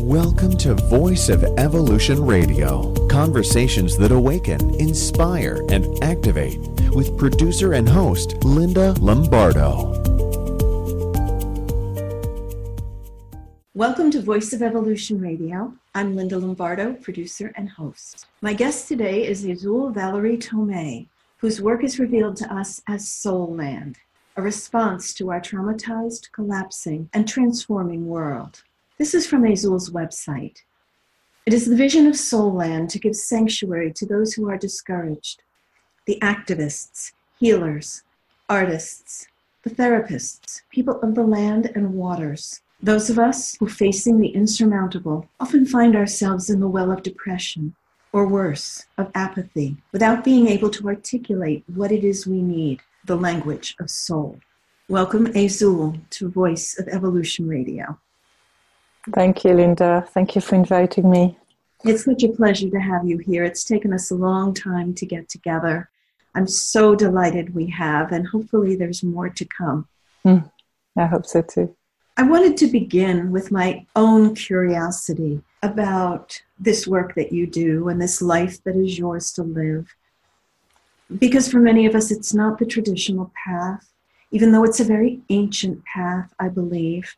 Welcome 0.00 0.56
to 0.58 0.74
Voice 0.74 1.28
of 1.28 1.44
Evolution 1.56 2.26
Radio. 2.26 2.92
Conversations 3.06 3.96
that 3.98 4.10
awaken, 4.10 4.74
inspire, 4.74 5.64
and 5.70 5.86
activate 6.02 6.58
with 6.90 7.16
producer 7.16 7.74
and 7.74 7.88
host 7.88 8.42
Linda 8.44 8.94
Lombardo. 8.94 9.92
Welcome 13.74 14.10
to 14.10 14.20
Voice 14.20 14.52
of 14.52 14.62
Evolution 14.62 15.20
Radio. 15.20 15.72
I'm 15.94 16.16
Linda 16.16 16.38
Lombardo, 16.38 16.94
producer 16.94 17.52
and 17.56 17.68
host. 17.68 18.26
My 18.40 18.52
guest 18.52 18.88
today 18.88 19.24
is 19.24 19.44
Azul 19.44 19.90
Valerie 19.90 20.38
Thome, 20.38 21.06
whose 21.38 21.62
work 21.62 21.84
is 21.84 22.00
revealed 22.00 22.36
to 22.38 22.52
us 22.52 22.82
as 22.88 23.08
SOULand, 23.08 23.96
a 24.36 24.42
response 24.42 25.14
to 25.14 25.30
our 25.30 25.40
traumatized, 25.40 26.32
collapsing, 26.32 27.08
and 27.12 27.28
transforming 27.28 28.08
world. 28.08 28.64
This 28.96 29.12
is 29.12 29.26
from 29.26 29.44
Azul's 29.44 29.90
website. 29.90 30.58
It 31.46 31.52
is 31.52 31.66
the 31.66 31.74
vision 31.74 32.06
of 32.06 32.14
SOULand 32.14 32.90
to 32.90 33.00
give 33.00 33.16
sanctuary 33.16 33.92
to 33.92 34.06
those 34.06 34.34
who 34.34 34.48
are 34.48 34.56
discouraged, 34.56 35.42
the 36.06 36.16
activists, 36.22 37.10
healers, 37.40 38.04
artists, 38.48 39.26
the 39.64 39.70
therapists, 39.70 40.62
people 40.70 41.00
of 41.00 41.16
the 41.16 41.24
land 41.24 41.72
and 41.74 41.94
waters, 41.94 42.60
those 42.80 43.10
of 43.10 43.18
us 43.18 43.56
who, 43.58 43.68
facing 43.68 44.20
the 44.20 44.28
insurmountable, 44.28 45.28
often 45.40 45.66
find 45.66 45.96
ourselves 45.96 46.48
in 46.48 46.60
the 46.60 46.68
well 46.68 46.92
of 46.92 47.02
depression, 47.02 47.74
or 48.12 48.28
worse, 48.28 48.86
of 48.96 49.10
apathy, 49.12 49.76
without 49.90 50.22
being 50.22 50.46
able 50.46 50.70
to 50.70 50.86
articulate 50.86 51.64
what 51.74 51.90
it 51.90 52.04
is 52.04 52.28
we 52.28 52.40
need, 52.40 52.80
the 53.04 53.16
language 53.16 53.74
of 53.80 53.90
soul. 53.90 54.38
Welcome, 54.88 55.26
Azul, 55.34 55.96
to 56.10 56.28
Voice 56.28 56.78
of 56.78 56.86
Evolution 56.86 57.48
Radio. 57.48 57.98
Thank 59.12 59.44
you, 59.44 59.54
Linda. 59.54 60.06
Thank 60.08 60.34
you 60.34 60.40
for 60.40 60.54
inviting 60.54 61.10
me. 61.10 61.36
It's 61.84 62.04
such 62.04 62.22
a 62.22 62.28
pleasure 62.28 62.70
to 62.70 62.80
have 62.80 63.06
you 63.06 63.18
here. 63.18 63.44
It's 63.44 63.64
taken 63.64 63.92
us 63.92 64.10
a 64.10 64.14
long 64.14 64.54
time 64.54 64.94
to 64.94 65.04
get 65.04 65.28
together. 65.28 65.90
I'm 66.34 66.46
so 66.46 66.94
delighted 66.94 67.54
we 67.54 67.66
have, 67.70 68.12
and 68.12 68.26
hopefully 68.26 68.74
there's 68.74 69.02
more 69.02 69.28
to 69.28 69.44
come. 69.44 69.86
Mm, 70.26 70.50
I 70.96 71.06
hope 71.06 71.26
so 71.26 71.42
too. 71.42 71.76
I 72.16 72.22
wanted 72.22 72.56
to 72.58 72.68
begin 72.68 73.30
with 73.30 73.50
my 73.50 73.84
own 73.94 74.34
curiosity 74.34 75.42
about 75.62 76.40
this 76.58 76.86
work 76.86 77.14
that 77.16 77.32
you 77.32 77.46
do 77.46 77.88
and 77.88 78.00
this 78.00 78.22
life 78.22 78.62
that 78.64 78.76
is 78.76 78.98
yours 78.98 79.32
to 79.32 79.42
live. 79.42 79.94
Because 81.18 81.50
for 81.50 81.58
many 81.58 81.86
of 81.86 81.94
us, 81.94 82.10
it's 82.10 82.32
not 82.32 82.58
the 82.58 82.66
traditional 82.66 83.30
path, 83.44 83.92
even 84.30 84.52
though 84.52 84.64
it's 84.64 84.80
a 84.80 84.84
very 84.84 85.20
ancient 85.28 85.84
path, 85.84 86.32
I 86.38 86.48
believe. 86.48 87.16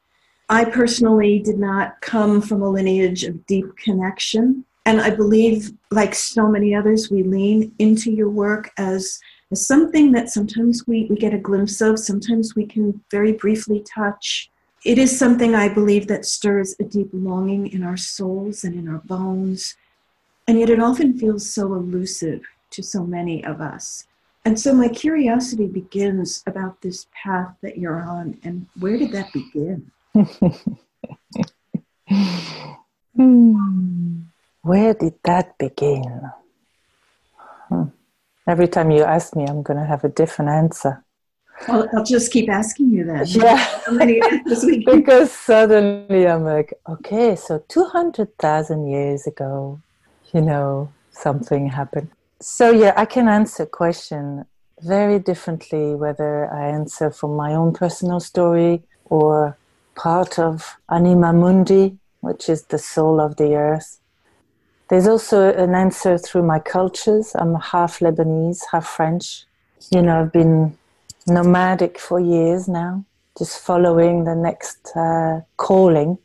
I 0.48 0.64
personally 0.64 1.40
did 1.40 1.58
not 1.58 2.00
come 2.00 2.40
from 2.40 2.62
a 2.62 2.70
lineage 2.70 3.24
of 3.24 3.44
deep 3.46 3.76
connection. 3.76 4.64
And 4.84 5.00
I 5.00 5.10
believe, 5.10 5.72
like 5.90 6.14
so 6.14 6.48
many 6.48 6.74
others, 6.74 7.10
we 7.10 7.24
lean 7.24 7.72
into 7.80 8.12
your 8.12 8.30
work 8.30 8.70
as, 8.78 9.18
as 9.50 9.66
something 9.66 10.12
that 10.12 10.30
sometimes 10.30 10.86
we, 10.86 11.06
we 11.10 11.16
get 11.16 11.34
a 11.34 11.38
glimpse 11.38 11.80
of, 11.80 11.98
sometimes 11.98 12.54
we 12.54 12.64
can 12.64 13.02
very 13.10 13.32
briefly 13.32 13.84
touch. 13.92 14.48
It 14.84 14.98
is 14.98 15.18
something 15.18 15.56
I 15.56 15.68
believe 15.68 16.06
that 16.06 16.24
stirs 16.24 16.76
a 16.78 16.84
deep 16.84 17.08
longing 17.12 17.66
in 17.72 17.82
our 17.82 17.96
souls 17.96 18.62
and 18.62 18.76
in 18.76 18.88
our 18.88 19.00
bones. 19.00 19.74
And 20.46 20.60
yet 20.60 20.70
it 20.70 20.78
often 20.78 21.18
feels 21.18 21.50
so 21.50 21.74
elusive 21.74 22.42
to 22.70 22.82
so 22.84 23.04
many 23.04 23.44
of 23.44 23.60
us. 23.60 24.06
And 24.44 24.60
so 24.60 24.72
my 24.72 24.86
curiosity 24.86 25.66
begins 25.66 26.44
about 26.46 26.80
this 26.80 27.08
path 27.20 27.56
that 27.62 27.78
you're 27.78 28.00
on. 28.00 28.38
And 28.44 28.66
where 28.78 28.96
did 28.96 29.10
that 29.10 29.32
begin? 29.32 29.90
Hmm. 33.16 34.20
Where 34.62 34.94
did 34.94 35.14
that 35.24 35.58
begin? 35.58 36.30
Hmm. 37.68 37.84
Every 38.48 38.68
time 38.68 38.90
you 38.90 39.02
ask 39.02 39.36
me, 39.36 39.44
I'm 39.44 39.62
going 39.62 39.78
to 39.78 39.86
have 39.86 40.04
a 40.04 40.08
different 40.08 40.50
answer. 40.50 41.04
I'll, 41.68 41.88
I'll 41.94 42.04
just 42.04 42.32
keep 42.32 42.48
asking 42.48 42.90
you 42.90 43.04
then. 43.04 43.24
Yeah. 43.26 43.64
because 44.84 45.32
suddenly 45.32 46.26
I'm 46.26 46.44
like, 46.44 46.74
okay, 46.88 47.34
so 47.36 47.64
200,000 47.68 48.86
years 48.88 49.26
ago, 49.26 49.80
you 50.32 50.40
know, 50.40 50.92
something 51.10 51.68
happened. 51.68 52.08
So, 52.40 52.70
yeah, 52.70 52.92
I 52.96 53.04
can 53.06 53.28
answer 53.28 53.64
a 53.64 53.66
question 53.66 54.44
very 54.80 55.18
differently 55.18 55.94
whether 55.94 56.52
I 56.52 56.68
answer 56.68 57.10
from 57.10 57.34
my 57.34 57.54
own 57.54 57.72
personal 57.72 58.20
story 58.20 58.82
or 59.06 59.56
part 59.96 60.38
of 60.38 60.76
Anima 60.90 61.32
Mundi, 61.32 61.98
which 62.20 62.48
is 62.48 62.64
the 62.64 62.78
soul 62.78 63.20
of 63.20 63.36
the 63.36 63.54
earth. 63.54 63.98
There's 64.88 65.08
also 65.08 65.52
an 65.52 65.74
answer 65.74 66.16
through 66.16 66.44
my 66.44 66.60
cultures. 66.60 67.34
I'm 67.34 67.56
half 67.56 67.98
Lebanese, 67.98 68.60
half 68.70 68.86
French. 68.86 69.44
You 69.90 70.02
know, 70.02 70.20
I've 70.20 70.32
been 70.32 70.78
nomadic 71.26 71.98
for 71.98 72.20
years 72.20 72.68
now, 72.68 73.04
just 73.36 73.58
following 73.60 74.24
the 74.24 74.36
next 74.36 74.94
uh, 74.94 75.40
calling, 75.56 76.18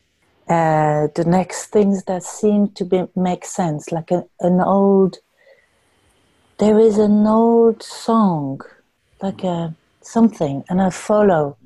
uh, 0.48 1.08
the 1.16 1.26
next 1.26 1.68
things 1.68 2.04
that 2.04 2.24
seem 2.24 2.70
to 2.70 2.86
be, 2.86 3.08
make 3.16 3.46
sense, 3.46 3.92
like 3.92 4.12
a, 4.12 4.26
an 4.42 4.62
old. 4.62 5.18
There 6.60 6.78
is 6.78 7.00
an 7.00 7.26
old 7.26 7.82
song, 7.82 8.62
like 9.24 9.44
a 9.44 9.74
something, 10.02 10.64
and 10.70 10.82
I 10.82 10.92
follow. 10.92 11.58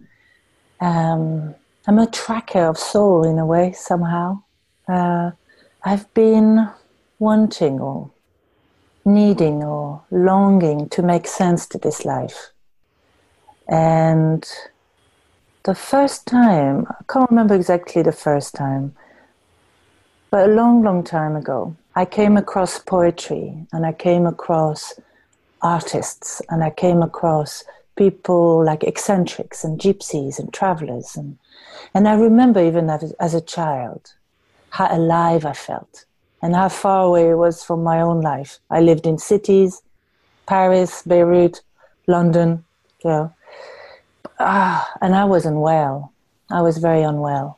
Um, 0.80 1.56
I'm 1.88 2.00
a 2.00 2.08
tracker 2.08 2.66
of 2.66 2.80
soul 2.80 3.24
in 3.24 3.38
a 3.38 3.46
way, 3.46 3.72
somehow. 3.72 4.42
Uh, 4.88 5.32
I've 5.84 6.12
been 6.16 6.68
wanting 7.20 7.80
or 7.80 8.10
needing 9.06 9.64
or 9.64 10.02
longing 10.10 10.90
to 10.90 11.04
make 11.04 11.28
sense 11.28 11.68
to 11.68 11.78
this 11.78 12.04
life. 12.04 12.52
And 13.68 14.44
the 15.64 15.76
first 15.76 16.26
time, 16.26 16.88
I 16.90 17.04
can't 17.08 17.30
remember 17.30 17.54
exactly 17.54 18.02
the 18.02 18.12
first 18.12 18.56
time, 18.56 18.96
but 20.32 20.50
a 20.50 20.54
long, 20.54 20.82
long 20.82 21.04
time 21.04 21.36
ago, 21.36 21.76
I 21.96 22.06
came 22.06 22.36
across 22.36 22.80
poetry 22.80 23.68
and 23.72 23.86
I 23.86 23.94
came 23.94 24.26
across 24.26 25.00
artists 25.62 26.42
and 26.50 26.64
I 26.64 26.72
came 26.72 27.04
across 27.04 27.64
people 27.96 28.64
like 28.64 28.84
eccentrics 28.84 29.64
and 29.64 29.80
gypsies 29.80 30.40
and 30.40 30.54
travelers 30.54 31.16
and 31.16 31.38
and 31.94 32.08
I 32.08 32.14
remember 32.16 32.62
even 32.62 32.90
as, 32.90 33.14
as 33.14 33.34
a 33.34 33.42
child 33.42 34.14
how 34.70 34.94
alive 34.94 35.46
I 35.46 35.54
felt 35.54 36.06
and 36.42 36.54
how 36.56 36.70
far 36.70 37.06
away 37.06 37.30
it 37.30 37.36
was 37.36 37.64
from 37.64 37.84
my 37.84 38.02
own 38.02 38.22
life. 38.22 38.60
I 38.70 38.82
lived 38.82 39.08
in 39.08 39.18
cities, 39.18 39.82
Paris, 40.48 41.02
Beirut, 41.04 41.62
London, 42.08 42.64
you 43.04 43.10
know. 43.10 43.34
Ah, 44.40 44.92
and 45.02 45.16
I 45.16 45.24
was 45.24 45.46
unwell. 45.46 46.12
I 46.52 46.62
was 46.62 46.78
very 46.78 47.02
unwell. 47.02 47.58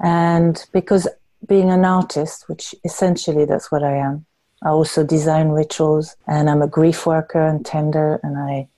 And 0.00 0.64
because 0.72 1.08
being 1.48 1.70
an 1.70 1.84
artist, 1.84 2.48
which 2.48 2.74
essentially 2.84 3.44
that's 3.44 3.72
what 3.72 3.82
I 3.82 3.96
am, 3.96 4.24
I 4.62 4.68
also 4.68 5.04
design 5.04 5.48
rituals 5.48 6.16
and 6.28 6.48
I'm 6.48 6.62
a 6.62 6.68
grief 6.68 7.04
worker 7.04 7.44
and 7.44 7.66
tender 7.66 8.20
and 8.22 8.38
I 8.38 8.68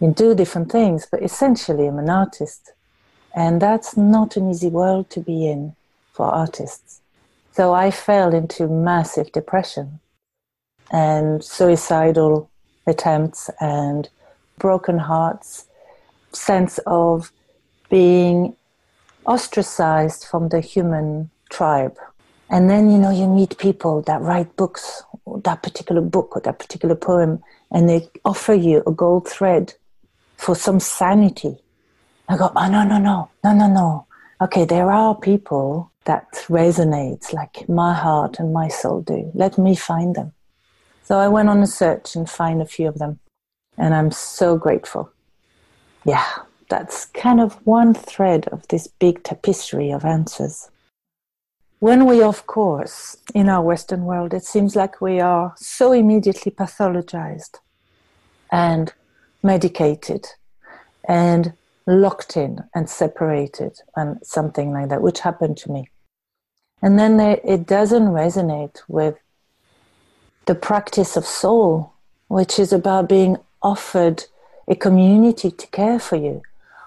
do 0.00 0.34
different 0.34 0.70
things, 0.70 1.06
but 1.10 1.22
essentially 1.22 1.86
I'm 1.86 1.98
an 1.98 2.10
artist. 2.10 2.72
And 3.34 3.60
that's 3.60 3.96
not 3.96 4.36
an 4.36 4.50
easy 4.50 4.68
world 4.68 5.10
to 5.10 5.20
be 5.20 5.48
in 5.48 5.74
for 6.12 6.26
artists. 6.26 7.00
So 7.52 7.72
I 7.72 7.90
fell 7.90 8.34
into 8.34 8.68
massive 8.68 9.32
depression 9.32 10.00
and 10.90 11.42
suicidal 11.42 12.50
attempts 12.86 13.50
and 13.60 14.08
broken 14.58 14.98
hearts, 14.98 15.66
sense 16.32 16.78
of 16.86 17.32
being 17.90 18.56
ostracized 19.24 20.26
from 20.26 20.48
the 20.48 20.60
human 20.60 21.30
tribe. 21.50 21.96
And 22.50 22.68
then, 22.68 22.90
you 22.90 22.98
know, 22.98 23.10
you 23.10 23.26
meet 23.26 23.56
people 23.58 24.02
that 24.02 24.20
write 24.20 24.54
books, 24.56 25.02
that 25.44 25.62
particular 25.62 26.02
book 26.02 26.36
or 26.36 26.40
that 26.42 26.58
particular 26.58 26.94
poem, 26.94 27.42
and 27.70 27.88
they 27.88 28.08
offer 28.24 28.54
you 28.54 28.82
a 28.86 28.92
gold 28.92 29.26
thread 29.28 29.74
for 30.36 30.54
some 30.54 30.80
sanity 30.80 31.58
I 32.28 32.36
go, 32.36 32.50
oh, 32.56 32.70
no, 32.70 32.84
no, 32.84 32.98
no, 32.98 33.30
no, 33.42 33.52
no, 33.52 33.68
no. 33.68 34.06
Okay, 34.40 34.64
there 34.64 34.90
are 34.90 35.14
people 35.14 35.90
that 36.04 36.32
resonate 36.48 37.32
like 37.32 37.68
my 37.68 37.92
heart 37.92 38.38
and 38.38 38.52
my 38.52 38.68
soul 38.68 39.02
do. 39.02 39.30
Let 39.34 39.58
me 39.58 39.74
find 39.74 40.14
them. 40.14 40.32
So 41.02 41.18
I 41.18 41.28
went 41.28 41.50
on 41.50 41.62
a 41.62 41.66
search 41.66 42.16
and 42.16 42.28
find 42.28 42.62
a 42.62 42.66
few 42.66 42.88
of 42.88 42.98
them. 42.98 43.20
And 43.76 43.94
I'm 43.94 44.10
so 44.10 44.56
grateful. 44.56 45.10
Yeah, 46.06 46.26
that's 46.70 47.06
kind 47.06 47.40
of 47.40 47.54
one 47.66 47.92
thread 47.92 48.48
of 48.48 48.66
this 48.68 48.86
big 48.86 49.22
tapestry 49.22 49.90
of 49.90 50.04
answers. 50.04 50.70
When 51.80 52.06
we, 52.06 52.22
of 52.22 52.46
course, 52.46 53.18
in 53.34 53.50
our 53.50 53.62
Western 53.62 54.04
world, 54.04 54.32
it 54.32 54.44
seems 54.44 54.74
like 54.74 55.02
we 55.02 55.20
are 55.20 55.52
so 55.56 55.92
immediately 55.92 56.52
pathologized 56.52 57.58
and 58.50 58.94
medicated 59.44 60.26
and 61.06 61.52
locked 61.86 62.36
in 62.36 62.64
and 62.74 62.88
separated 62.88 63.78
and 63.94 64.18
something 64.26 64.72
like 64.72 64.88
that, 64.88 65.02
which 65.02 65.20
happened 65.20 65.56
to 65.58 65.70
me. 65.70 65.88
And 66.82 66.98
then 66.98 67.20
it 67.20 67.66
doesn't 67.66 68.08
resonate 68.08 68.80
with 68.88 69.16
the 70.46 70.54
practice 70.54 71.16
of 71.16 71.24
soul, 71.24 71.92
which 72.28 72.58
is 72.58 72.72
about 72.72 73.08
being 73.08 73.36
offered 73.62 74.24
a 74.66 74.74
community 74.74 75.50
to 75.50 75.66
care 75.68 75.98
for 75.98 76.16
you, 76.16 76.42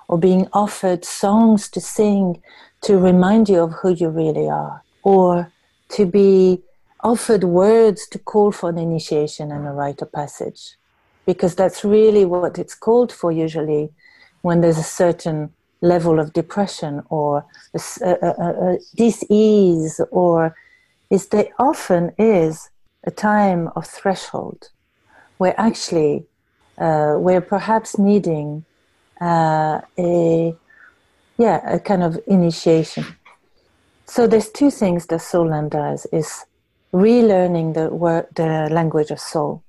or 0.08 0.18
being 0.18 0.48
offered 0.54 1.06
songs 1.06 1.70
to 1.70 1.80
sing 1.80 2.42
to 2.82 2.98
remind 2.98 3.50
you 3.50 3.62
of 3.62 3.74
who 3.74 3.94
you 3.94 4.10
really 4.10 4.50
are, 4.50 4.84
or 5.04 5.52
to 5.90 6.06
be 6.06 6.62
offered 7.04 7.44
words 7.44 8.08
to 8.08 8.20
call 8.20 8.52
for 8.52 8.70
an 8.70 8.78
initiation 8.78 9.52
and 9.52 9.68
a 9.68 9.72
rite 9.72 10.02
of 10.02 10.12
passage. 10.12 10.76
Because 11.28 11.54
that's 11.54 11.84
really 11.84 12.26
what 12.26 12.58
it's 12.58 12.74
called 12.74 13.12
for 13.12 13.32
usually 13.32 13.92
when 14.42 14.62
there's 14.62 14.80
a 14.80 14.84
certain 14.84 15.54
level 15.82 16.20
of 16.20 16.34
depression 16.34 17.04
or 17.10 17.46
a, 17.76 17.80
a, 18.02 18.30
a, 18.74 18.78
disease, 18.96 20.02
or 20.10 20.56
is 21.12 21.28
there 21.28 21.50
often 21.60 22.12
is 22.18 22.70
a 23.04 23.12
time 23.12 23.70
of 23.76 23.86
threshold 23.86 24.70
where 25.38 25.54
actually 25.60 26.26
uh, 26.80 27.16
we're 27.18 27.42
perhaps 27.42 27.98
needing 27.98 28.66
uh, 29.22 29.82
a 29.98 30.56
yeah 31.38 31.76
a 31.76 31.80
kind 31.80 32.04
of 32.04 32.20
initiation. 32.28 33.06
So 34.06 34.26
there's 34.26 34.50
two 34.50 34.72
things 34.72 35.06
that 35.08 35.20
SOULand 35.20 35.72
does 35.72 36.08
is 36.14 36.46
relearning 36.94 37.74
the 37.74 37.90
word, 37.90 38.28
the 38.36 38.70
language 38.72 39.12
of 39.12 39.20
soul. 39.20 39.64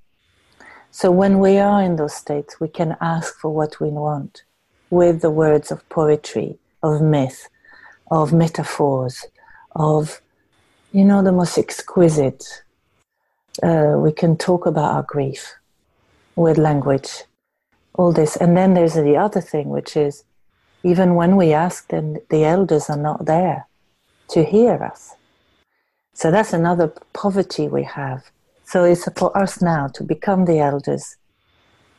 So 0.91 1.11
when 1.11 1.39
we 1.39 1.59
are 1.59 1.83
in 1.83 1.97
those 1.97 2.15
states, 2.15 2.61
we 2.61 2.69
can 2.69 2.97
ask 3.01 3.39
for 3.39 3.51
what 3.51 3.81
we 3.81 3.89
want 3.89 4.43
with 4.91 5.21
the 5.21 5.31
words 5.31 5.71
of 5.71 5.87
poetry, 5.89 6.59
of 6.83 7.03
myth, 7.03 7.49
of 8.11 8.33
metaphors, 8.33 9.27
of, 9.77 10.21
you 10.93 11.05
know, 11.05 11.23
the 11.23 11.33
most 11.33 11.59
exquisite. 11.59 12.45
Uh, 13.63 13.95
we 13.97 14.13
can 14.13 14.37
talk 14.37 14.67
about 14.67 14.95
our 14.95 15.03
grief 15.03 15.55
with 16.37 16.57
language, 16.57 17.25
all 17.95 18.13
this. 18.13 18.37
And 18.37 18.57
then 18.57 18.75
there's 18.75 18.95
the 18.95 19.17
other 19.17 19.41
thing, 19.41 19.69
which 19.69 19.97
is 19.97 20.25
even 20.83 21.15
when 21.15 21.37
we 21.37 21.53
ask 21.53 21.89
them, 21.89 22.17
the 22.31 22.45
elders 22.45 22.89
are 22.89 22.97
not 22.97 23.27
there 23.27 23.67
to 24.31 24.45
hear 24.45 24.83
us. 24.83 25.15
So 26.15 26.31
that's 26.31 26.53
another 26.53 26.93
poverty 27.13 27.69
we 27.69 27.85
have. 27.85 28.31
So 28.71 28.85
it's 28.85 29.09
for 29.17 29.31
us 29.37 29.63
now 29.63 29.89
to 29.97 30.03
become 30.05 30.45
the 30.45 30.59
elders 30.61 31.17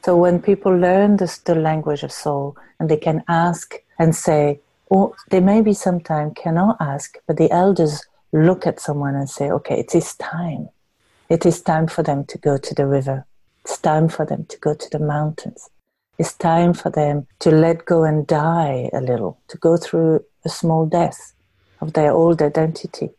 so 0.04 0.16
when 0.16 0.42
people 0.42 0.75
learn 0.75 1.18
this, 1.18 1.39
the 1.39 1.56
language 1.56 2.04
of 2.04 2.12
soul 2.12 2.56
and 2.80 2.89
they 2.89 2.98
can 2.98 3.24
ask 3.27 3.75
and 3.98 4.16
say, 4.16 4.62
or 4.88 5.13
they 5.30 5.42
maybe 5.42 5.74
sometimes 5.74 6.33
cannot 6.36 6.77
ask, 6.80 7.18
but 7.27 7.38
the 7.38 7.51
elders 7.51 8.01
look 8.31 8.66
at 8.66 8.80
someone 8.80 9.16
and 9.16 9.30
say, 9.30 9.51
okay, 9.51 9.80
it 9.80 9.94
is 9.94 10.16
time. 10.16 10.69
It 11.30 11.45
is 11.45 11.62
time 11.62 11.88
for 11.88 12.01
them 12.01 12.25
to 12.25 12.38
go 12.38 12.57
to 12.57 12.74
the 12.74 12.88
river. 12.88 13.25
It's 13.66 13.77
time 13.77 14.07
for 14.07 14.25
them 14.25 14.45
to 14.45 14.57
go 14.57 14.74
to 14.74 14.89
the 14.89 15.00
mountains. 15.00 15.69
It's 16.18 16.33
time 16.33 16.74
for 16.74 16.89
them 16.89 17.27
to 17.39 17.51
let 17.51 17.86
go 17.86 18.04
and 18.04 18.25
die 18.25 18.89
a 18.94 19.01
little, 19.01 19.39
to 19.50 19.57
go 19.57 19.77
through 19.77 20.25
a 20.45 20.50
small 20.50 20.86
death 20.86 21.33
of 21.81 21.94
their 21.94 22.12
old 22.12 22.42
identity 22.42 23.12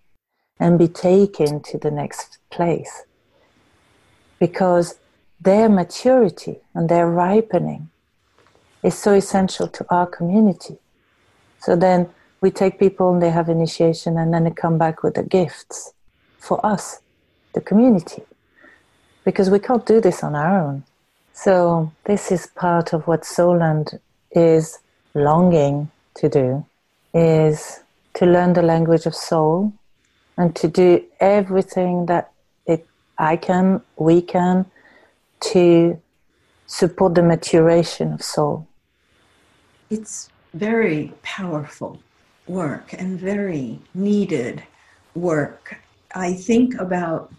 and 0.58 0.78
be 0.78 0.88
taken 0.88 1.62
to 1.62 1.78
the 1.78 1.90
next 1.90 2.38
place. 2.50 3.04
Because 4.40 4.96
their 5.40 5.68
maturity 5.68 6.58
and 6.74 6.88
their 6.88 7.08
ripening 7.08 7.90
is 8.82 8.98
so 8.98 9.12
essential 9.14 9.68
to 9.68 9.86
our 9.90 10.06
community. 10.06 10.78
So 11.60 11.76
then 11.76 12.08
we 12.40 12.50
take 12.50 12.78
people 12.78 13.12
and 13.12 13.22
they 13.22 13.30
have 13.30 13.48
initiation 13.48 14.18
and 14.18 14.32
then 14.32 14.44
they 14.44 14.50
come 14.50 14.78
back 14.78 15.02
with 15.02 15.14
the 15.14 15.22
gifts 15.22 15.92
for 16.38 16.64
us, 16.64 17.00
the 17.54 17.60
community, 17.60 18.22
because 19.24 19.50
we 19.50 19.58
can't 19.58 19.84
do 19.84 20.00
this 20.00 20.24
on 20.24 20.34
our 20.34 20.58
own. 20.58 20.84
So 21.32 21.92
this 22.04 22.32
is 22.32 22.46
part 22.46 22.92
of 22.92 23.06
what 23.06 23.24
SOULand 23.24 24.00
is 24.32 24.78
longing 25.14 25.90
to 26.16 26.28
do, 26.28 26.66
is 27.12 27.80
to 28.14 28.26
learn 28.26 28.54
the 28.54 28.62
language 28.62 29.06
of 29.06 29.14
soul 29.14 29.72
and 30.36 30.56
to 30.56 30.68
do 30.68 31.04
everything 31.20 32.06
that 32.06 32.32
I 33.20 33.36
can, 33.36 33.82
we 33.96 34.22
can, 34.22 34.64
to 35.52 36.00
support 36.66 37.14
the 37.14 37.22
maturation 37.22 38.14
of 38.14 38.22
soul. 38.22 38.66
It's 39.90 40.30
very 40.54 41.12
powerful 41.22 42.00
work 42.46 42.94
and 42.94 43.20
very 43.20 43.78
needed 43.94 44.62
work. 45.14 45.76
I 46.14 46.32
think 46.32 46.74
about 46.80 47.32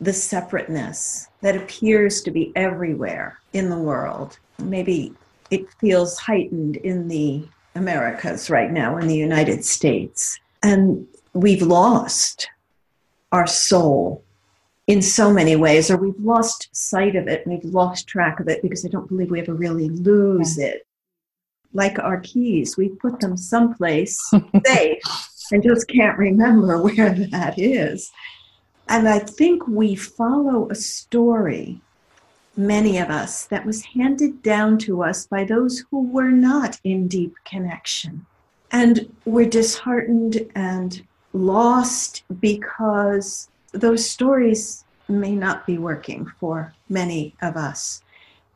the 0.00 0.12
separateness 0.12 1.28
that 1.40 1.56
appears 1.56 2.22
to 2.22 2.30
be 2.32 2.52
everywhere 2.56 3.38
in 3.52 3.70
the 3.70 3.78
world. 3.78 4.38
Maybe 4.58 5.14
it 5.50 5.72
feels 5.74 6.18
heightened 6.18 6.76
in 6.76 7.06
the 7.06 7.46
Americas 7.76 8.50
right 8.50 8.70
now, 8.72 8.96
in 8.96 9.06
the 9.06 9.16
United 9.16 9.64
States. 9.64 10.38
And 10.62 11.06
we've 11.32 11.62
lost 11.62 12.48
our 13.30 13.46
soul 13.46 14.24
in 14.86 15.00
so 15.00 15.32
many 15.32 15.56
ways, 15.56 15.90
or 15.90 15.96
we've 15.96 16.18
lost 16.18 16.68
sight 16.72 17.14
of 17.14 17.28
it, 17.28 17.46
we've 17.46 17.64
lost 17.64 18.08
track 18.08 18.40
of 18.40 18.48
it 18.48 18.62
because 18.62 18.84
I 18.84 18.88
don't 18.88 19.08
believe 19.08 19.30
we 19.30 19.40
ever 19.40 19.54
really 19.54 19.88
lose 19.88 20.58
it. 20.58 20.86
Like 21.72 21.98
our 21.98 22.20
keys, 22.20 22.76
we 22.76 22.90
put 22.90 23.20
them 23.20 23.36
someplace 23.36 24.18
safe 24.66 25.02
and 25.52 25.62
just 25.62 25.88
can't 25.88 26.18
remember 26.18 26.82
where 26.82 27.10
that 27.10 27.58
is. 27.58 28.10
And 28.88 29.08
I 29.08 29.20
think 29.20 29.66
we 29.68 29.94
follow 29.94 30.68
a 30.68 30.74
story, 30.74 31.80
many 32.56 32.98
of 32.98 33.08
us, 33.08 33.46
that 33.46 33.64
was 33.64 33.84
handed 33.84 34.42
down 34.42 34.78
to 34.78 35.02
us 35.02 35.26
by 35.26 35.44
those 35.44 35.84
who 35.90 36.02
were 36.08 36.30
not 36.30 36.78
in 36.82 37.08
deep 37.08 37.34
connection. 37.44 38.26
And 38.72 39.14
we're 39.24 39.48
disheartened 39.48 40.50
and 40.54 41.02
lost 41.32 42.24
because 42.40 43.48
those 43.72 44.08
stories 44.08 44.84
may 45.08 45.34
not 45.34 45.66
be 45.66 45.78
working 45.78 46.30
for 46.38 46.72
many 46.88 47.34
of 47.42 47.56
us. 47.56 48.02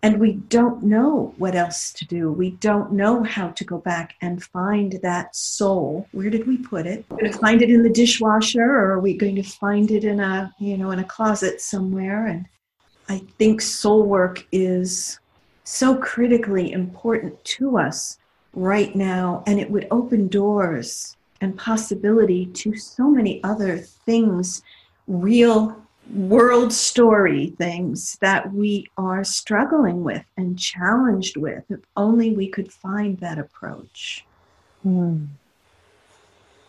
And 0.03 0.21
we 0.21 0.35
don't 0.35 0.85
know 0.85 1.35
what 1.39 1.55
else 1.55 1.93
to 1.95 2.05
do. 2.05 2.31
We 2.31 2.51
don't 2.53 2.93
know 2.93 3.25
how 3.25 3.49
to 3.49 3.65
go 3.65 3.79
back 3.79 4.15
and 4.21 4.43
find 4.43 5.01
that 5.03 5.35
soul. 5.35 6.07
Where 6.13 6.31
did 6.31 6.47
we 6.47 6.59
put 6.59 6.87
it? 6.87 7.05
Are 7.11 7.17
we 7.17 7.23
going 7.23 7.33
to 7.33 7.39
find 7.39 7.63
it 7.63 7.71
in 7.71 7.83
the 7.83 7.91
dishwasher 7.91 8.63
or 8.63 8.93
are 8.93 9.01
we 9.01 9.17
going 9.17 9.35
to 9.37 9.43
find 9.43 9.91
it 9.91 10.05
in 10.05 10.21
a, 10.21 10.55
you 10.61 10.77
know, 10.79 10.91
in 10.93 11.01
a 11.01 11.05
closet 11.05 11.61
somewhere? 11.61 12.27
And 12.27 12.47
I 13.09 13.23
think 13.39 13.61
soul 13.61 14.05
work 14.05 14.47
is 14.53 15.19
so 15.65 15.97
critically 15.97 16.71
important 16.71 17.43
to 17.45 17.79
us 17.79 18.19
right 18.55 18.95
now 18.95 19.43
and 19.47 19.59
it 19.59 19.71
would 19.71 19.89
open 19.91 20.29
doors 20.29 21.17
and 21.41 21.59
possibility 21.59 22.47
to 22.47 22.77
so 22.77 23.11
many 23.11 23.43
other 23.43 23.79
things 23.79 24.63
real 25.07 25.77
world 26.13 26.73
story 26.73 27.55
things 27.59 28.17
that 28.21 28.53
we 28.53 28.89
are 28.97 29.25
struggling 29.25 30.05
with 30.05 30.25
and 30.37 30.59
challenged 30.59 31.37
with. 31.37 31.65
If 31.69 31.81
only 31.97 32.33
we 32.33 32.49
could 32.49 32.73
find 32.73 33.19
that 33.19 33.39
approach. 33.39 34.25
Hmm. 34.83 35.25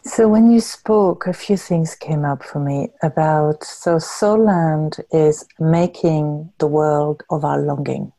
So, 0.03 0.29
when 0.29 0.49
you 0.49 0.61
spoke, 0.61 1.27
a 1.27 1.33
few 1.33 1.57
things 1.57 1.93
came 1.93 2.23
up 2.23 2.41
for 2.41 2.59
me 2.59 2.89
about 3.03 3.63
so 3.65 3.99
SOULand 3.99 5.03
is 5.11 5.45
making 5.59 6.53
the 6.59 6.67
world 6.67 7.23
of 7.29 7.43
our 7.43 7.59
longing. 7.59 8.13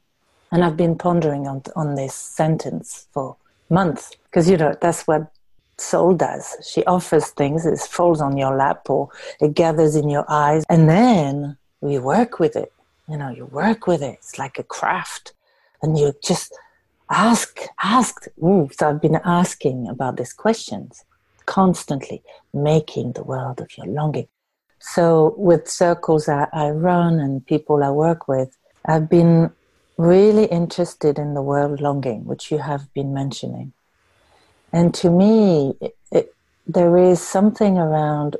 And 0.52 0.64
I've 0.64 0.76
been 0.76 0.98
pondering 0.98 1.46
on, 1.46 1.62
on 1.76 1.94
this 1.94 2.14
sentence 2.14 3.08
for 3.12 3.36
months 3.70 4.12
because, 4.24 4.50
you 4.50 4.58
know, 4.58 4.74
that's 4.80 5.06
what 5.06 5.32
soul 5.80 6.14
does. 6.14 6.56
She 6.66 6.84
offers 6.84 7.28
things, 7.28 7.64
it 7.66 7.78
falls 7.80 8.20
on 8.20 8.36
your 8.36 8.56
lap 8.56 8.88
or 8.90 9.08
it 9.40 9.54
gathers 9.54 9.96
in 9.96 10.08
your 10.08 10.24
eyes, 10.28 10.64
and 10.68 10.88
then 10.88 11.56
we 11.80 11.98
work 11.98 12.38
with 12.38 12.56
it. 12.56 12.72
You 13.08 13.16
know, 13.16 13.30
you 13.30 13.46
work 13.46 13.86
with 13.86 14.02
it. 14.02 14.14
It's 14.14 14.38
like 14.38 14.58
a 14.58 14.62
craft, 14.62 15.32
and 15.82 15.98
you 15.98 16.12
just 16.22 16.52
ask, 17.10 17.60
ask. 17.82 18.26
Ooh, 18.42 18.68
so 18.78 18.88
I've 18.88 19.00
been 19.00 19.20
asking 19.24 19.88
about 19.88 20.16
these 20.16 20.32
questions 20.32 21.04
constantly, 21.46 22.22
making 22.52 23.12
the 23.12 23.24
world 23.24 23.60
of 23.60 23.76
your 23.78 23.86
longing. 23.86 24.28
So 24.80 25.34
with 25.36 25.68
circles 25.68 26.28
I, 26.28 26.46
I 26.52 26.70
run 26.70 27.18
and 27.18 27.44
people 27.44 27.82
I 27.82 27.90
work 27.90 28.28
with, 28.28 28.56
I've 28.86 29.08
been 29.08 29.50
really 29.96 30.44
interested 30.44 31.18
in 31.18 31.34
the 31.34 31.42
world 31.42 31.80
longing, 31.80 32.24
which 32.26 32.50
you 32.50 32.58
have 32.58 32.92
been 32.94 33.12
mentioning. 33.12 33.72
And 34.72 34.94
to 34.94 35.10
me, 35.10 35.74
it, 36.10 36.34
there 36.66 36.98
is 36.98 37.20
something 37.20 37.78
around 37.78 38.36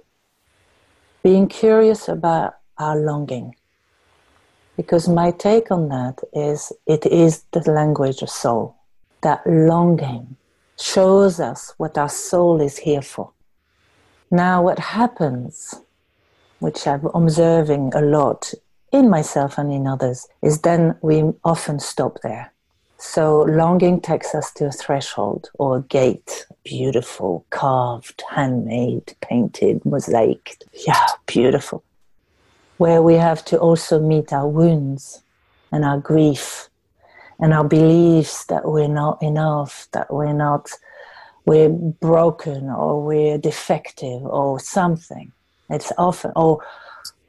being 1.22 1.48
curious 1.48 2.08
about 2.08 2.56
our 2.76 2.96
longing. 2.96 3.56
Because 4.76 5.08
my 5.08 5.30
take 5.30 5.70
on 5.70 5.88
that 5.88 6.20
is 6.32 6.72
it 6.86 7.06
is 7.06 7.44
the 7.52 7.60
language 7.70 8.22
of 8.22 8.30
soul. 8.30 8.76
That 9.22 9.40
longing 9.46 10.36
shows 10.78 11.40
us 11.40 11.74
what 11.78 11.98
our 11.98 12.08
soul 12.08 12.60
is 12.60 12.78
here 12.78 13.02
for. 13.02 13.32
Now, 14.30 14.62
what 14.62 14.78
happens, 14.78 15.74
which 16.60 16.86
I'm 16.86 17.06
observing 17.14 17.92
a 17.94 18.02
lot 18.02 18.52
in 18.92 19.08
myself 19.08 19.58
and 19.58 19.72
in 19.72 19.86
others, 19.86 20.28
is 20.42 20.60
then 20.60 20.96
we 21.00 21.24
often 21.42 21.80
stop 21.80 22.20
there. 22.22 22.52
So, 23.00 23.42
longing 23.42 24.00
takes 24.00 24.34
us 24.34 24.52
to 24.54 24.66
a 24.66 24.72
threshold 24.72 25.50
or 25.54 25.76
a 25.76 25.82
gate, 25.82 26.46
beautiful, 26.64 27.46
carved, 27.50 28.24
handmade, 28.28 29.14
painted, 29.20 29.84
mosaic. 29.84 30.56
Yeah, 30.84 31.06
beautiful. 31.26 31.84
Where 32.78 33.00
we 33.00 33.14
have 33.14 33.44
to 33.46 33.58
also 33.58 34.00
meet 34.00 34.32
our 34.32 34.48
wounds 34.48 35.22
and 35.70 35.84
our 35.84 35.98
grief 35.98 36.68
and 37.38 37.54
our 37.54 37.62
beliefs 37.62 38.46
that 38.46 38.68
we're 38.68 38.88
not 38.88 39.22
enough, 39.22 39.86
that 39.92 40.12
we're 40.12 40.32
not, 40.32 40.68
we're 41.46 41.68
broken 41.68 42.68
or 42.68 43.00
we're 43.00 43.38
defective 43.38 44.24
or 44.24 44.58
something. 44.58 45.30
It's 45.70 45.92
often, 45.98 46.32
oh, 46.34 46.60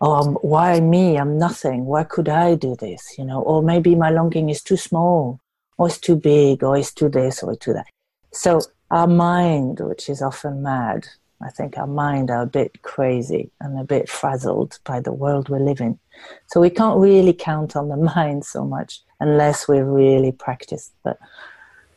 um, 0.01 0.33
why 0.41 0.79
me? 0.79 1.15
I'm 1.19 1.37
nothing. 1.37 1.85
Why 1.85 2.05
could 2.05 2.27
I 2.27 2.55
do 2.55 2.75
this? 2.75 3.19
You 3.19 3.25
know, 3.25 3.43
or 3.43 3.61
maybe 3.61 3.93
my 3.93 4.09
longing 4.09 4.49
is 4.49 4.63
too 4.63 4.77
small 4.77 5.39
or 5.79 5.87
it's 5.87 5.97
too 5.97 6.17
big, 6.17 6.61
or 6.61 6.77
it's 6.77 6.93
too 6.93 7.07
this, 7.07 7.41
or 7.41 7.55
too 7.55 7.71
that. 7.71 7.87
So 8.33 8.59
our 8.91 9.07
mind, 9.07 9.79
which 9.79 10.09
is 10.09 10.21
often 10.21 10.61
mad, 10.61 11.07
I 11.41 11.49
think 11.51 11.77
our 11.77 11.87
mind 11.87 12.29
are 12.29 12.41
a 12.41 12.45
bit 12.45 12.81
crazy 12.81 13.49
and 13.61 13.79
a 13.79 13.85
bit 13.85 14.09
frazzled 14.09 14.77
by 14.83 14.99
the 14.99 15.13
world 15.13 15.47
we 15.47 15.57
live 15.57 15.79
in. 15.79 15.97
So 16.47 16.59
we 16.59 16.69
can't 16.69 16.99
really 16.99 17.31
count 17.31 17.77
on 17.77 17.87
the 17.87 17.95
mind 18.15 18.43
so 18.43 18.65
much 18.65 19.01
unless 19.21 19.69
we 19.69 19.79
really 19.79 20.33
practice. 20.33 20.91
But 21.01 21.17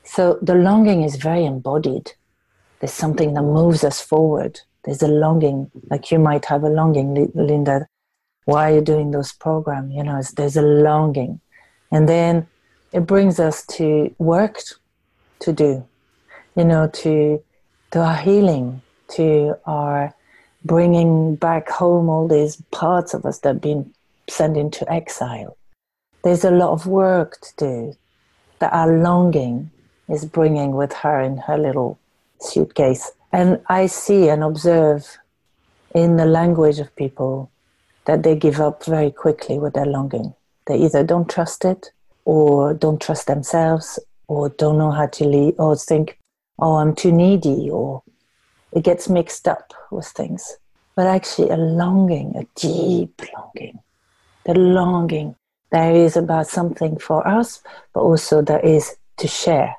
so 0.04 0.38
the 0.40 0.54
longing 0.54 1.02
is 1.02 1.16
very 1.16 1.44
embodied. 1.44 2.12
There's 2.78 2.92
something 2.92 3.34
that 3.34 3.42
moves 3.42 3.82
us 3.82 4.00
forward. 4.00 4.60
There's 4.84 5.02
a 5.02 5.08
longing, 5.08 5.72
like 5.90 6.12
you 6.12 6.20
might 6.20 6.44
have 6.44 6.62
a 6.62 6.68
longing, 6.68 7.30
Linda. 7.34 7.88
Why 8.44 8.70
are 8.70 8.74
you 8.76 8.80
doing 8.80 9.10
those 9.10 9.32
programs? 9.32 9.92
You 9.92 10.04
know, 10.04 10.22
there's 10.36 10.56
a 10.56 10.62
longing, 10.62 11.40
and 11.90 12.08
then 12.08 12.46
it 12.92 13.06
brings 13.06 13.40
us 13.40 13.64
to 13.66 14.14
work 14.18 14.60
to 15.40 15.52
do, 15.52 15.86
you 16.56 16.64
know, 16.64 16.88
to 16.88 17.42
to 17.92 18.00
our 18.00 18.16
healing, 18.16 18.80
to 19.16 19.58
our 19.66 20.14
bringing 20.64 21.36
back 21.36 21.68
home 21.68 22.08
all 22.08 22.28
these 22.28 22.56
parts 22.70 23.14
of 23.14 23.24
us 23.26 23.40
that 23.40 23.48
have 23.54 23.60
been 23.60 23.92
sent 24.28 24.56
into 24.56 24.90
exile. 24.90 25.56
There's 26.24 26.44
a 26.44 26.50
lot 26.50 26.72
of 26.72 26.86
work 26.86 27.38
to 27.40 27.52
do 27.56 27.96
that 28.60 28.72
our 28.72 28.96
longing 28.96 29.70
is 30.08 30.24
bringing 30.24 30.72
with 30.72 30.92
her 30.92 31.20
in 31.20 31.36
her 31.38 31.58
little 31.58 31.98
suitcase. 32.40 33.10
And 33.32 33.60
I 33.68 33.86
see 33.86 34.28
and 34.28 34.44
observe 34.44 35.18
in 35.94 36.16
the 36.16 36.26
language 36.26 36.78
of 36.78 36.94
people 36.96 37.50
that 38.04 38.22
they 38.22 38.36
give 38.36 38.60
up 38.60 38.84
very 38.84 39.10
quickly 39.10 39.58
with 39.58 39.74
their 39.74 39.86
longing. 39.86 40.34
They 40.66 40.76
either 40.76 41.02
don't 41.02 41.28
trust 41.28 41.64
it 41.64 41.90
or 42.24 42.74
don't 42.74 43.00
trust 43.00 43.26
themselves 43.26 43.98
or 44.28 44.48
don't 44.50 44.78
know 44.78 44.90
how 44.90 45.06
to 45.06 45.24
lead 45.24 45.54
or 45.58 45.76
think, 45.76 46.18
oh, 46.58 46.76
I'm 46.76 46.94
too 46.94 47.12
needy 47.12 47.68
or 47.70 48.02
it 48.72 48.84
gets 48.84 49.08
mixed 49.08 49.48
up 49.48 49.72
with 49.90 50.06
things. 50.06 50.56
But 50.94 51.06
actually, 51.06 51.50
a 51.50 51.56
longing, 51.56 52.34
a 52.36 52.46
deep 52.54 53.22
longing, 53.34 53.80
the 54.44 54.54
longing 54.54 55.36
there 55.70 55.94
is 55.94 56.16
about 56.16 56.46
something 56.46 56.98
for 56.98 57.26
us, 57.26 57.62
but 57.94 58.00
also 58.00 58.42
there 58.42 58.60
is 58.60 58.94
to 59.16 59.26
share. 59.26 59.74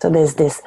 So 0.00 0.10
there's 0.10 0.34
this, 0.34 0.60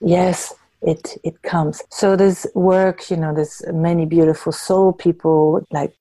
yes, 0.00 0.52
it 0.82 1.16
it 1.24 1.40
comes. 1.42 1.82
So 1.90 2.14
there's 2.14 2.46
work, 2.54 3.10
you 3.10 3.16
know, 3.16 3.34
there's 3.34 3.62
many 3.72 4.04
beautiful 4.04 4.52
soul 4.52 4.92
people 4.92 5.66
like 5.70 5.94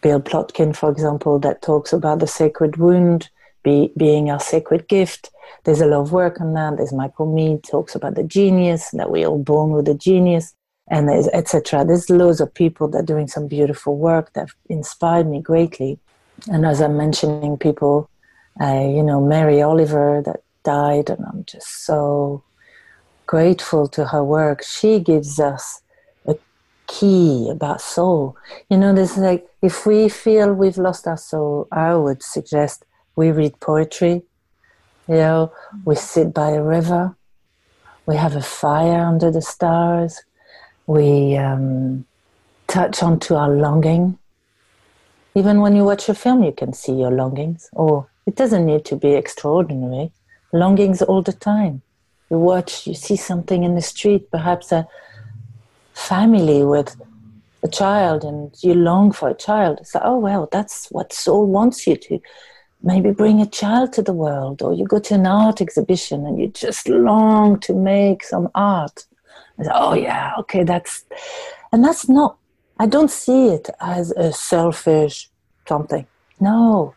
Bill 0.00 0.20
Plotkin, 0.20 0.74
for 0.74 0.90
example, 0.90 1.38
that 1.40 1.62
talks 1.62 1.92
about 1.92 2.20
the 2.20 2.26
sacred 2.26 2.78
wound 2.78 3.28
be, 3.66 3.92
being 3.96 4.30
our 4.30 4.38
sacred 4.38 4.86
gift. 4.86 5.30
There's 5.64 5.80
a 5.80 5.86
lot 5.86 6.02
of 6.02 6.12
work 6.12 6.40
on 6.40 6.54
that. 6.54 6.76
There's 6.76 6.92
Michael 6.92 7.26
Meade 7.34 7.64
talks 7.64 7.96
about 7.96 8.14
the 8.14 8.22
genius 8.22 8.90
that 8.92 9.10
we're 9.10 9.26
all 9.26 9.42
born 9.42 9.72
with 9.72 9.88
a 9.88 9.94
genius, 9.94 10.54
and 10.88 11.08
there's 11.08 11.26
etc. 11.28 11.84
There's 11.84 12.08
loads 12.08 12.40
of 12.40 12.54
people 12.54 12.86
that 12.88 12.98
are 12.98 13.12
doing 13.12 13.26
some 13.26 13.48
beautiful 13.48 13.96
work 13.96 14.32
that 14.34 14.48
inspired 14.70 15.26
me 15.28 15.40
greatly. 15.42 15.98
And 16.46 16.64
as 16.64 16.80
I'm 16.80 16.96
mentioning 16.96 17.58
people, 17.58 18.08
uh, 18.60 18.86
you 18.96 19.02
know, 19.02 19.20
Mary 19.20 19.60
Oliver 19.60 20.22
that 20.24 20.40
died, 20.62 21.10
and 21.10 21.24
I'm 21.26 21.44
just 21.44 21.84
so 21.84 22.44
grateful 23.26 23.88
to 23.88 24.06
her 24.06 24.22
work. 24.22 24.62
She 24.62 25.00
gives 25.00 25.40
us 25.40 25.82
a 26.26 26.36
key 26.86 27.48
about 27.50 27.80
soul. 27.80 28.36
You 28.70 28.78
know, 28.78 28.94
there's 28.94 29.16
like 29.18 29.44
if 29.60 29.86
we 29.86 30.08
feel 30.08 30.54
we've 30.54 30.78
lost 30.78 31.08
our 31.08 31.18
soul, 31.18 31.66
I 31.72 31.96
would 31.96 32.22
suggest 32.22 32.84
we 33.16 33.30
read 33.30 33.58
poetry, 33.60 34.22
you 35.08 35.14
know, 35.14 35.52
we 35.84 35.96
sit 35.96 36.34
by 36.34 36.50
a 36.50 36.62
river, 36.62 37.16
we 38.04 38.14
have 38.14 38.36
a 38.36 38.42
fire 38.42 39.00
under 39.00 39.30
the 39.30 39.42
stars, 39.42 40.22
we 40.86 41.36
um, 41.36 42.04
touch 42.66 43.02
onto 43.02 43.34
our 43.34 43.50
longing. 43.50 44.18
Even 45.34 45.60
when 45.60 45.74
you 45.74 45.84
watch 45.84 46.08
a 46.08 46.14
film, 46.14 46.42
you 46.42 46.52
can 46.52 46.72
see 46.72 46.92
your 46.92 47.10
longings, 47.10 47.68
or 47.72 48.08
it 48.26 48.36
doesn't 48.36 48.66
need 48.66 48.84
to 48.84 48.96
be 48.96 49.14
extraordinary. 49.14 50.12
Longings 50.52 51.02
all 51.02 51.22
the 51.22 51.32
time. 51.32 51.82
You 52.30 52.38
watch, 52.38 52.86
you 52.86 52.94
see 52.94 53.16
something 53.16 53.64
in 53.64 53.74
the 53.74 53.82
street, 53.82 54.30
perhaps 54.30 54.72
a 54.72 54.86
family 55.94 56.64
with 56.64 56.96
a 57.62 57.68
child, 57.68 58.24
and 58.24 58.54
you 58.62 58.74
long 58.74 59.12
for 59.12 59.28
a 59.28 59.34
child. 59.34 59.86
So, 59.86 60.00
oh 60.02 60.18
well, 60.18 60.48
that's 60.50 60.88
what 60.90 61.12
soul 61.12 61.46
wants 61.46 61.86
you 61.86 61.96
to 61.96 62.20
maybe 62.86 63.10
bring 63.10 63.40
a 63.40 63.46
child 63.46 63.92
to 63.92 64.02
the 64.02 64.12
world, 64.12 64.62
or 64.62 64.72
you 64.72 64.86
go 64.86 65.00
to 65.00 65.14
an 65.14 65.26
art 65.26 65.60
exhibition 65.60 66.24
and 66.24 66.38
you 66.40 66.46
just 66.46 66.88
long 66.88 67.58
to 67.58 67.74
make 67.74 68.22
some 68.22 68.48
art. 68.54 69.04
Say, 69.60 69.70
oh, 69.74 69.94
yeah, 69.94 70.32
okay, 70.38 70.62
that's, 70.62 71.04
and 71.72 71.84
that's 71.84 72.08
not, 72.08 72.36
I 72.78 72.86
don't 72.86 73.10
see 73.10 73.48
it 73.48 73.68
as 73.80 74.12
a 74.12 74.32
selfish 74.32 75.28
something. 75.66 76.06
No, 76.38 76.94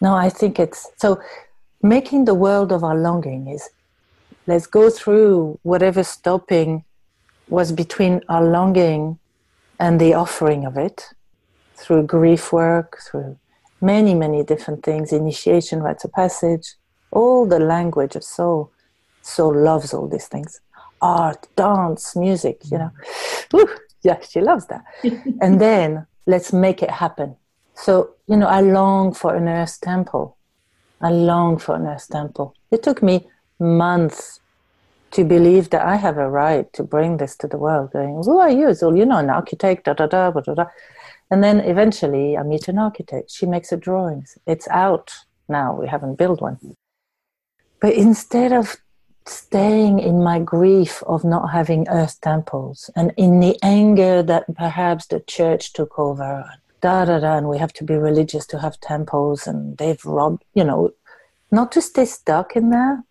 no, 0.00 0.14
I 0.14 0.30
think 0.30 0.58
it's, 0.58 0.90
so 0.96 1.20
making 1.80 2.24
the 2.24 2.34
world 2.34 2.72
of 2.72 2.82
our 2.82 2.96
longing 2.96 3.46
is 3.46 3.70
let's 4.48 4.66
go 4.66 4.90
through 4.90 5.60
whatever 5.62 6.02
stopping 6.02 6.84
was 7.48 7.70
between 7.70 8.20
our 8.28 8.44
longing 8.44 9.18
and 9.78 10.00
the 10.00 10.14
offering 10.14 10.64
of 10.64 10.76
it 10.76 11.04
through 11.76 12.02
grief 12.02 12.52
work, 12.52 12.98
through 13.06 13.38
many, 13.84 14.14
many 14.14 14.42
different 14.42 14.82
things 14.82 15.12
initiation, 15.12 15.80
rites 15.80 16.04
of 16.04 16.12
passage, 16.12 16.74
all 17.10 17.46
the 17.46 17.58
language 17.58 18.16
of 18.16 18.24
soul. 18.24 18.72
Soul 19.22 19.54
loves 19.54 19.94
all 19.94 20.08
these 20.08 20.28
things 20.28 20.60
art, 21.00 21.46
dance, 21.54 22.16
music, 22.16 22.62
you 22.70 22.78
know. 22.78 22.90
Mm. 23.52 23.52
Woo, 23.52 23.68
yeah, 24.02 24.18
she 24.28 24.40
loves 24.40 24.66
that. 24.66 24.84
and 25.42 25.60
then 25.60 26.06
let's 26.26 26.52
make 26.52 26.82
it 26.82 26.90
happen. 26.90 27.36
So, 27.74 28.14
you 28.26 28.36
know, 28.36 28.46
I 28.46 28.60
long 28.60 29.12
for 29.12 29.34
an 29.34 29.48
earth 29.48 29.80
temple. 29.80 30.38
I 31.00 31.10
long 31.10 31.58
for 31.58 31.76
an 31.76 31.86
earth 31.86 32.08
temple. 32.08 32.54
It 32.70 32.82
took 32.82 33.02
me 33.02 33.28
months 33.60 34.40
to 35.14 35.24
believe 35.24 35.70
that 35.70 35.86
I 35.86 35.96
have 35.96 36.18
a 36.18 36.28
right 36.28 36.70
to 36.72 36.82
bring 36.82 37.16
this 37.16 37.36
to 37.36 37.46
the 37.46 37.56
world. 37.56 37.92
Going, 37.92 38.20
who 38.24 38.38
are 38.38 38.50
you? 38.50 38.74
So, 38.74 38.92
you 38.92 39.06
know, 39.06 39.18
an 39.18 39.30
architect, 39.30 39.84
da 39.84 39.94
da 39.94 40.06
da, 40.06 40.30
da 40.30 40.40
da 40.40 40.54
da. 40.54 40.66
And 41.30 41.42
then 41.42 41.60
eventually 41.60 42.36
I 42.36 42.42
meet 42.42 42.68
an 42.68 42.78
architect. 42.78 43.30
She 43.30 43.46
makes 43.46 43.72
a 43.72 43.76
drawings. 43.76 44.36
It's 44.46 44.68
out 44.68 45.12
now. 45.48 45.74
We 45.74 45.86
haven't 45.86 46.16
built 46.16 46.40
one. 46.40 46.58
But 47.80 47.94
instead 47.94 48.52
of 48.52 48.76
staying 49.26 50.00
in 50.00 50.22
my 50.22 50.38
grief 50.40 51.02
of 51.06 51.24
not 51.24 51.50
having 51.50 51.88
earth 51.88 52.20
temples 52.20 52.90
and 52.94 53.12
in 53.16 53.40
the 53.40 53.56
anger 53.62 54.22
that 54.22 54.44
perhaps 54.56 55.06
the 55.06 55.20
church 55.20 55.72
took 55.72 55.98
over, 55.98 56.44
da 56.80 57.04
da 57.04 57.20
da, 57.20 57.36
and 57.36 57.48
we 57.48 57.58
have 57.58 57.72
to 57.74 57.84
be 57.84 57.94
religious 57.94 58.46
to 58.48 58.58
have 58.58 58.80
temples 58.80 59.46
and 59.46 59.78
they've 59.78 60.04
robbed, 60.04 60.44
you 60.54 60.64
know, 60.64 60.92
not 61.52 61.70
to 61.72 61.80
stay 61.80 62.04
stuck 62.04 62.56
in 62.56 62.70
there 62.70 63.04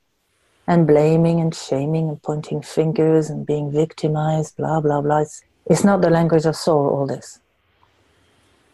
and 0.67 0.87
blaming 0.87 1.39
and 1.39 1.53
shaming 1.53 2.09
and 2.09 2.21
pointing 2.21 2.61
fingers 2.61 3.29
and 3.29 3.45
being 3.45 3.71
victimized, 3.71 4.57
blah, 4.57 4.79
blah, 4.79 5.01
blah. 5.01 5.19
It's, 5.19 5.43
it's 5.65 5.83
not 5.83 6.01
the 6.01 6.09
language 6.09 6.45
of 6.45 6.55
soul, 6.55 6.87
all 6.87 7.07
this. 7.07 7.39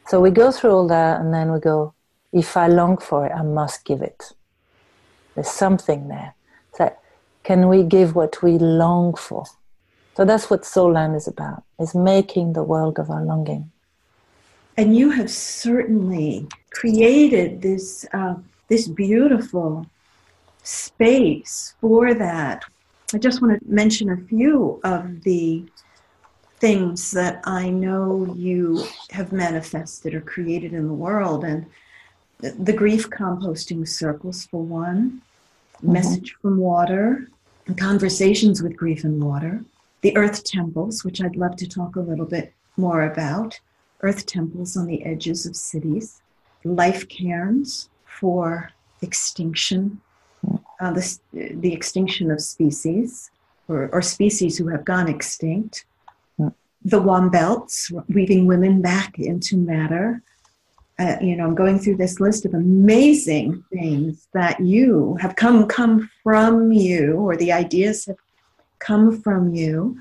So 0.07 0.19
we 0.19 0.31
go 0.31 0.51
through 0.51 0.71
all 0.71 0.87
that 0.87 1.19
and 1.19 1.33
then 1.33 1.51
we 1.51 1.59
go, 1.59 1.93
if 2.31 2.55
I 2.57 2.67
long 2.67 2.97
for 2.97 3.25
it, 3.25 3.31
I 3.31 3.41
must 3.41 3.85
give 3.85 4.01
it. 4.01 4.33
There's 5.35 5.49
something 5.49 6.07
there. 6.07 6.35
So 6.75 6.95
can 7.43 7.67
we 7.69 7.83
give 7.83 8.15
what 8.15 8.41
we 8.43 8.57
long 8.57 9.15
for? 9.15 9.45
So 10.15 10.25
that's 10.25 10.49
what 10.49 10.65
SOULand 10.65 11.15
is 11.15 11.27
about, 11.27 11.63
is 11.79 11.95
making 11.95 12.53
the 12.53 12.63
world 12.63 12.99
of 12.99 13.09
our 13.09 13.23
longing. 13.23 13.71
And 14.77 14.95
you 14.95 15.11
have 15.11 15.29
certainly 15.29 16.47
created 16.71 17.61
this, 17.61 18.05
uh, 18.13 18.35
this 18.67 18.87
beautiful 18.87 19.85
space 20.69 21.73
for 21.81 22.13
that. 22.13 22.63
I 23.13 23.17
just 23.17 23.41
want 23.41 23.59
to 23.59 23.67
mention 23.67 24.11
a 24.11 24.17
few 24.17 24.79
of 24.83 25.23
the 25.23 25.65
things 26.59 27.11
that 27.11 27.41
I 27.45 27.69
know 27.69 28.33
you 28.37 28.83
have 29.11 29.31
manifested 29.31 30.13
or 30.13 30.21
created 30.21 30.73
in 30.73 30.87
the 30.87 30.93
world. 30.93 31.43
And 31.43 31.65
the 32.39 32.73
grief 32.73 33.09
composting 33.09 33.87
circles, 33.87 34.45
for 34.45 34.61
one, 34.61 35.21
mm-hmm. 35.77 35.93
message 35.93 36.35
from 36.41 36.57
water, 36.57 37.27
conversations 37.77 38.61
with 38.61 38.77
grief 38.77 39.03
and 39.03 39.23
water, 39.23 39.63
the 40.01 40.15
earth 40.15 40.43
temples, 40.43 41.03
which 41.03 41.21
I'd 41.21 41.35
love 41.35 41.55
to 41.57 41.67
talk 41.67 41.95
a 41.95 42.01
little 42.01 42.25
bit 42.25 42.53
more 42.77 43.03
about, 43.03 43.59
earth 44.01 44.25
temples 44.25 44.77
on 44.77 44.85
the 44.85 45.03
edges 45.03 45.45
of 45.45 45.55
cities, 45.55 46.21
life 46.63 47.07
cairns 47.09 47.89
for 48.05 48.71
extinction, 49.01 50.01
uh, 50.79 50.91
the, 50.91 51.19
the 51.33 51.73
extinction 51.73 52.31
of 52.31 52.41
species 52.41 53.31
or, 53.67 53.89
or 53.93 54.01
species 54.01 54.57
who 54.57 54.67
have 54.67 54.85
gone 54.85 55.07
extinct, 55.07 55.85
the 56.83 57.01
Wombelts, 57.01 57.91
weaving 58.09 58.47
women 58.47 58.81
back 58.81 59.19
into 59.19 59.57
matter. 59.57 60.21
Uh, 60.97 61.17
you 61.21 61.35
know, 61.35 61.45
I'm 61.45 61.55
going 61.55 61.79
through 61.79 61.97
this 61.97 62.19
list 62.19 62.45
of 62.45 62.53
amazing 62.53 63.63
things 63.71 64.27
that 64.33 64.59
you 64.59 65.17
have 65.21 65.35
come 65.35 65.65
come 65.67 66.09
from 66.23 66.71
you, 66.71 67.15
or 67.15 67.35
the 67.35 67.51
ideas 67.51 68.05
have 68.05 68.17
come 68.79 69.21
from 69.21 69.53
you. 69.53 69.97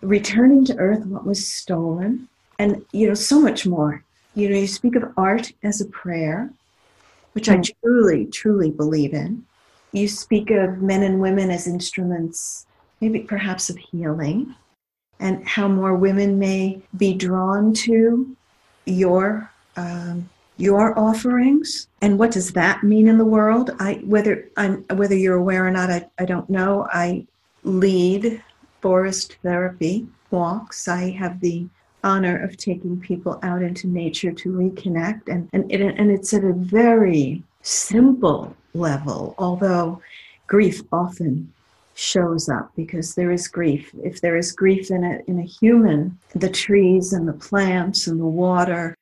Returning 0.00 0.64
to 0.66 0.76
earth 0.76 1.04
what 1.06 1.24
was 1.24 1.48
stolen, 1.48 2.28
and 2.58 2.84
you 2.92 3.08
know, 3.08 3.14
so 3.14 3.40
much 3.40 3.66
more. 3.66 4.04
You 4.34 4.48
know, 4.48 4.56
you 4.56 4.66
speak 4.66 4.96
of 4.96 5.12
art 5.16 5.52
as 5.62 5.80
a 5.80 5.86
prayer, 5.86 6.50
which 7.34 7.48
I 7.48 7.60
truly, 7.82 8.26
truly 8.26 8.70
believe 8.70 9.12
in. 9.12 9.44
You 9.92 10.08
speak 10.08 10.50
of 10.50 10.82
men 10.82 11.02
and 11.02 11.20
women 11.20 11.50
as 11.50 11.66
instruments, 11.66 12.66
maybe 13.00 13.20
perhaps 13.20 13.70
of 13.70 13.76
healing 13.76 14.54
and 15.20 15.46
how 15.46 15.68
more 15.68 15.94
women 15.94 16.38
may 16.38 16.80
be 16.96 17.14
drawn 17.14 17.72
to 17.72 18.36
your 18.86 19.50
um, 19.76 20.28
your 20.56 20.96
offerings. 20.98 21.88
And 22.00 22.18
what 22.18 22.30
does 22.30 22.52
that 22.52 22.84
mean 22.84 23.08
in 23.08 23.18
the 23.18 23.24
world? 23.24 23.70
I 23.78 23.94
whether 24.04 24.48
i'm 24.56 24.84
whether 24.94 25.16
you're 25.16 25.36
aware 25.36 25.66
or 25.66 25.70
not 25.70 25.90
i, 25.90 26.08
I 26.18 26.24
don't 26.24 26.48
know. 26.48 26.86
I 26.92 27.26
lead 27.62 28.42
forest 28.80 29.38
therapy 29.42 30.06
walks. 30.30 30.88
I 30.88 31.10
have 31.10 31.40
the 31.40 31.66
honor 32.04 32.42
of 32.42 32.56
taking 32.56 33.00
people 33.00 33.38
out 33.42 33.62
into 33.62 33.88
nature 33.88 34.32
to 34.32 34.50
reconnect 34.50 35.28
and 35.28 35.48
and, 35.52 35.70
it, 35.72 35.80
and 35.80 36.10
it's 36.10 36.32
at 36.32 36.44
a 36.44 36.52
very 36.52 37.42
simple 37.62 38.54
level 38.74 39.34
although 39.38 40.00
grief 40.46 40.82
often 40.92 41.52
shows 41.94 42.48
up 42.48 42.70
because 42.76 43.14
there 43.14 43.30
is 43.30 43.48
grief. 43.48 43.90
If 44.02 44.20
there 44.20 44.36
is 44.36 44.52
grief 44.52 44.90
in 44.90 45.04
a, 45.04 45.20
in 45.28 45.38
a 45.38 45.44
human, 45.44 46.18
the 46.34 46.50
trees 46.50 47.12
and 47.12 47.26
the 47.26 47.32
plants 47.32 48.06
and 48.06 48.20
the 48.20 48.26
water 48.26 48.96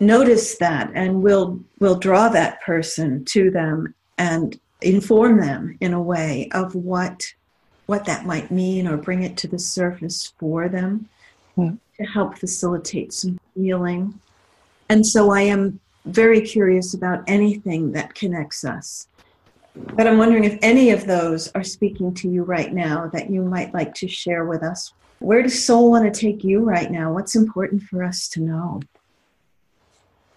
notice 0.00 0.56
that 0.56 0.90
and 0.94 1.22
will 1.22 1.60
will 1.78 1.98
draw 1.98 2.30
that 2.30 2.60
person 2.62 3.22
to 3.26 3.50
them 3.50 3.94
and 4.16 4.58
inform 4.80 5.38
them 5.38 5.76
in 5.80 5.92
a 5.92 6.00
way 6.00 6.48
of 6.52 6.74
what 6.74 7.22
what 7.84 8.06
that 8.06 8.24
might 8.24 8.50
mean 8.50 8.88
or 8.88 8.96
bring 8.96 9.22
it 9.22 9.36
to 9.36 9.46
the 9.46 9.58
surface 9.58 10.32
for 10.38 10.70
them 10.70 11.06
mm. 11.56 11.78
To 12.00 12.06
help 12.06 12.38
facilitate 12.38 13.12
some 13.12 13.38
healing. 13.54 14.18
And 14.88 15.06
so 15.06 15.30
I 15.30 15.42
am 15.42 15.78
very 16.06 16.40
curious 16.40 16.94
about 16.94 17.22
anything 17.26 17.92
that 17.92 18.14
connects 18.14 18.64
us 18.64 19.06
but 19.74 20.06
I'm 20.06 20.18
wondering 20.18 20.44
if 20.44 20.58
any 20.62 20.90
of 20.90 21.06
those 21.06 21.48
are 21.52 21.62
speaking 21.62 22.12
to 22.14 22.28
you 22.28 22.42
right 22.42 22.72
now 22.72 23.08
that 23.12 23.30
you 23.30 23.42
might 23.42 23.72
like 23.72 23.94
to 23.94 24.08
share 24.08 24.44
with 24.44 24.62
us. 24.62 24.92
Where 25.20 25.42
does 25.42 25.64
soul 25.64 25.90
want 25.90 26.12
to 26.12 26.20
take 26.20 26.42
you 26.42 26.60
right 26.60 26.90
now? 26.90 27.12
What's 27.12 27.36
important 27.36 27.82
for 27.82 28.02
us 28.02 28.28
to 28.30 28.40
know? 28.40 28.80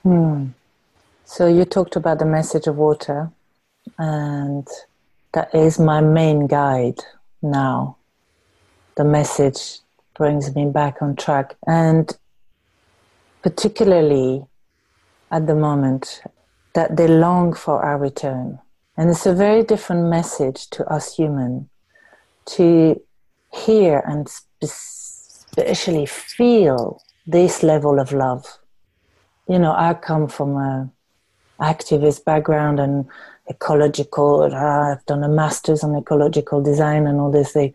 Hmm. 0.03 0.47
So 1.25 1.47
you 1.47 1.65
talked 1.65 1.95
about 1.95 2.19
the 2.19 2.25
message 2.25 2.67
of 2.67 2.75
water, 2.75 3.31
and 3.97 4.67
that 5.33 5.55
is 5.55 5.79
my 5.79 6.01
main 6.01 6.47
guide 6.47 6.99
now. 7.41 7.97
The 8.95 9.05
message 9.05 9.79
brings 10.15 10.55
me 10.55 10.65
back 10.65 11.01
on 11.01 11.15
track, 11.15 11.55
and 11.67 12.17
particularly 13.41 14.45
at 15.31 15.47
the 15.47 15.55
moment 15.55 16.21
that 16.73 16.95
they 16.97 17.07
long 17.07 17.53
for 17.53 17.83
our 17.83 17.97
return 17.97 18.59
and 18.95 19.09
it's 19.09 19.25
a 19.25 19.33
very 19.33 19.63
different 19.63 20.09
message 20.09 20.69
to 20.69 20.85
us 20.85 21.15
human 21.15 21.69
to 22.45 23.01
hear 23.51 24.03
and 24.05 24.27
especially 24.61 26.05
feel 26.05 27.01
this 27.25 27.63
level 27.63 27.99
of 27.99 28.11
love. 28.11 28.45
You 29.47 29.59
know, 29.59 29.73
I 29.75 29.93
come 29.95 30.27
from 30.27 30.57
a 30.57 30.91
activist 31.59 32.23
background 32.23 32.79
and 32.79 33.05
ecological. 33.49 34.43
Uh, 34.43 34.91
I've 34.91 35.05
done 35.05 35.23
a 35.23 35.29
master's 35.29 35.83
on 35.83 35.95
ecological 35.95 36.61
design 36.61 37.07
and 37.07 37.19
all 37.19 37.31
this 37.31 37.53
thing. 37.53 37.73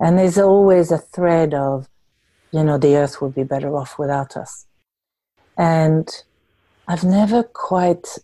And 0.00 0.18
there's 0.18 0.38
always 0.38 0.90
a 0.90 0.98
thread 0.98 1.54
of, 1.54 1.88
you 2.52 2.64
know, 2.64 2.78
the 2.78 2.96
earth 2.96 3.20
would 3.20 3.34
be 3.34 3.44
better 3.44 3.74
off 3.76 3.98
without 3.98 4.36
us. 4.36 4.66
And 5.56 6.08
I've 6.88 7.04
never 7.04 7.42
quite 7.42 8.18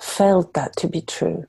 felt 0.00 0.54
that 0.54 0.76
to 0.76 0.88
be 0.88 1.00
true. 1.00 1.46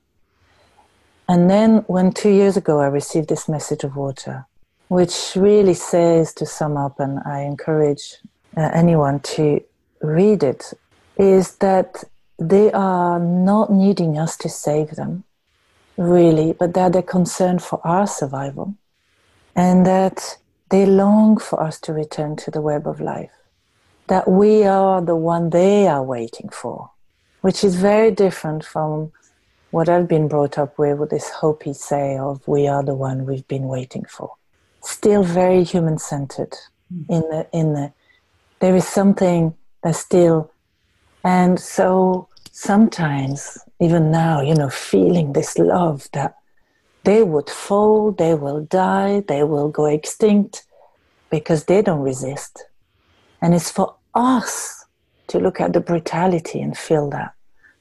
And 1.29 1.49
then, 1.49 1.77
when 1.87 2.11
two 2.11 2.31
years 2.31 2.57
ago 2.57 2.79
I 2.79 2.87
received 2.87 3.29
this 3.29 3.47
message 3.47 3.83
of 3.83 3.95
water, 3.95 4.45
which 4.89 5.33
really 5.35 5.73
says 5.73 6.33
to 6.33 6.45
sum 6.45 6.75
up, 6.75 6.99
and 6.99 7.19
I 7.25 7.41
encourage 7.41 8.17
uh, 8.57 8.69
anyone 8.73 9.21
to 9.35 9.63
read 10.01 10.43
it, 10.43 10.73
is 11.17 11.55
that 11.57 12.03
they 12.37 12.71
are 12.73 13.19
not 13.19 13.71
needing 13.71 14.17
us 14.17 14.35
to 14.37 14.49
save 14.49 14.91
them, 14.91 15.23
really, 15.95 16.51
but 16.51 16.73
that 16.73 16.91
they're 16.91 17.01
concerned 17.01 17.63
for 17.63 17.79
our 17.87 18.07
survival 18.07 18.75
and 19.55 19.85
that 19.85 20.37
they 20.69 20.85
long 20.85 21.37
for 21.37 21.61
us 21.61 21.79
to 21.81 21.93
return 21.93 22.35
to 22.37 22.51
the 22.51 22.61
web 22.61 22.87
of 22.87 23.01
life, 23.01 23.31
that 24.07 24.29
we 24.29 24.63
are 24.63 25.01
the 25.01 25.15
one 25.15 25.49
they 25.49 25.87
are 25.87 26.03
waiting 26.03 26.49
for, 26.49 26.91
which 27.41 27.63
is 27.63 27.75
very 27.75 28.11
different 28.11 28.63
from 28.63 29.11
what 29.71 29.89
I've 29.89 30.07
been 30.07 30.27
brought 30.27 30.57
up 30.57 30.77
with, 30.77 30.99
with 30.99 31.09
this 31.09 31.29
Hopi 31.29 31.73
say 31.73 32.17
of 32.17 32.45
we 32.47 32.67
are 32.67 32.83
the 32.83 32.95
one 32.95 33.25
we've 33.25 33.47
been 33.47 33.67
waiting 33.67 34.05
for. 34.05 34.33
Still 34.81 35.23
very 35.23 35.63
human 35.63 35.97
centered 35.97 36.55
mm. 36.93 37.05
in 37.09 37.21
the 37.21 37.47
in 37.53 37.73
the 37.73 37.93
there 38.59 38.75
is 38.75 38.87
something 38.87 39.55
that's 39.83 39.99
still 39.99 40.51
and 41.23 41.59
so 41.59 42.27
sometimes 42.51 43.57
even 43.79 44.11
now, 44.11 44.41
you 44.41 44.53
know, 44.53 44.69
feeling 44.69 45.33
this 45.33 45.57
love 45.57 46.07
that 46.13 46.35
they 47.03 47.23
would 47.23 47.49
fall, 47.49 48.11
they 48.11 48.35
will 48.35 48.61
die, 48.65 49.23
they 49.27 49.43
will 49.43 49.69
go 49.69 49.85
extinct 49.85 50.65
because 51.29 51.65
they 51.65 51.81
don't 51.81 52.01
resist. 52.01 52.65
And 53.41 53.55
it's 53.55 53.71
for 53.71 53.95
us 54.13 54.85
to 55.27 55.39
look 55.39 55.59
at 55.59 55.73
the 55.73 55.79
brutality 55.79 56.61
and 56.61 56.77
feel 56.77 57.09
that 57.09 57.33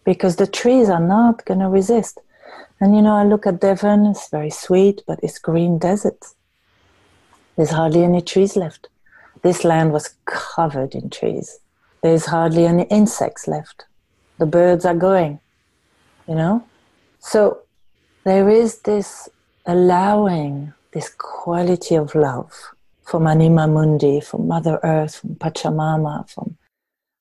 because 0.04 0.36
the 0.36 0.46
trees 0.46 0.88
are 0.88 1.06
not 1.06 1.44
going 1.44 1.60
to 1.60 1.68
resist. 1.68 2.20
And 2.80 2.96
you 2.96 3.02
know, 3.02 3.14
I 3.14 3.24
look 3.24 3.46
at 3.46 3.60
Devon, 3.60 4.06
it's 4.06 4.30
very 4.30 4.50
sweet, 4.50 5.02
but 5.06 5.20
it's 5.22 5.38
green 5.38 5.78
desert. 5.78 6.24
There's 7.56 7.70
hardly 7.70 8.04
any 8.04 8.22
trees 8.22 8.56
left. 8.56 8.88
This 9.42 9.64
land 9.64 9.92
was 9.92 10.14
covered 10.24 10.94
in 10.94 11.10
trees. 11.10 11.58
There's 12.02 12.26
hardly 12.26 12.66
any 12.66 12.84
insects 12.84 13.46
left. 13.46 13.84
The 14.38 14.46
birds 14.46 14.86
are 14.86 14.94
going, 14.94 15.40
you 16.26 16.34
know? 16.34 16.64
So 17.18 17.60
there 18.30 18.48
is 18.48 18.82
this 18.82 19.28
allowing 19.66 20.72
this 20.92 21.08
quality 21.18 21.96
of 21.96 22.14
love 22.14 22.52
from 23.02 23.26
Anima 23.26 23.66
Mundi, 23.66 24.20
from 24.20 24.46
Mother 24.46 24.78
Earth, 24.84 25.16
from 25.16 25.34
Pachamama, 25.34 26.30
from, 26.30 26.56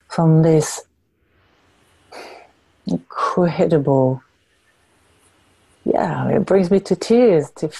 from 0.07 0.43
this 0.43 0.83
incredible. 2.85 4.21
Yeah, 5.83 6.29
it 6.29 6.45
brings 6.45 6.69
me 6.69 6.79
to 6.81 6.95
tears 6.95 7.49
to 7.57 7.71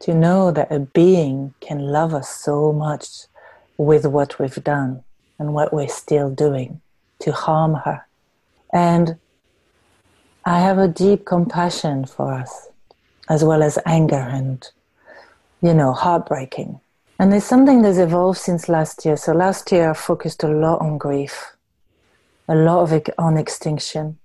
to 0.00 0.14
know 0.14 0.50
that 0.50 0.72
a 0.72 0.80
being 0.80 1.54
can 1.60 1.78
love 1.78 2.12
us 2.12 2.28
so 2.28 2.72
much 2.72 3.06
with 3.76 4.04
what 4.04 4.38
we've 4.40 4.64
done 4.64 5.04
and 5.38 5.54
what 5.54 5.72
we're 5.72 5.88
still 5.88 6.30
doing 6.30 6.80
to 7.20 7.30
harm 7.30 7.74
her. 7.74 8.04
And 8.72 9.16
I 10.48 10.60
have 10.60 10.78
a 10.78 10.88
deep 10.88 11.26
compassion 11.26 12.06
for 12.06 12.32
us, 12.32 12.68
as 13.28 13.44
well 13.44 13.62
as 13.62 13.78
anger 13.84 14.14
and, 14.16 14.66
you 15.60 15.74
know, 15.74 15.92
heartbreaking. 15.92 16.80
And 17.18 17.30
there's 17.30 17.44
something 17.44 17.82
that's 17.82 17.98
evolved 17.98 18.38
since 18.38 18.66
last 18.66 19.04
year. 19.04 19.18
So 19.18 19.32
last 19.32 19.70
year 19.70 19.90
I 19.90 19.92
focused 19.92 20.42
a 20.44 20.48
lot 20.48 20.80
on 20.80 20.96
grief, 20.96 21.54
a 22.48 22.54
lot 22.54 22.90
of 22.90 23.02
on 23.18 23.36
extinction, 23.36 24.16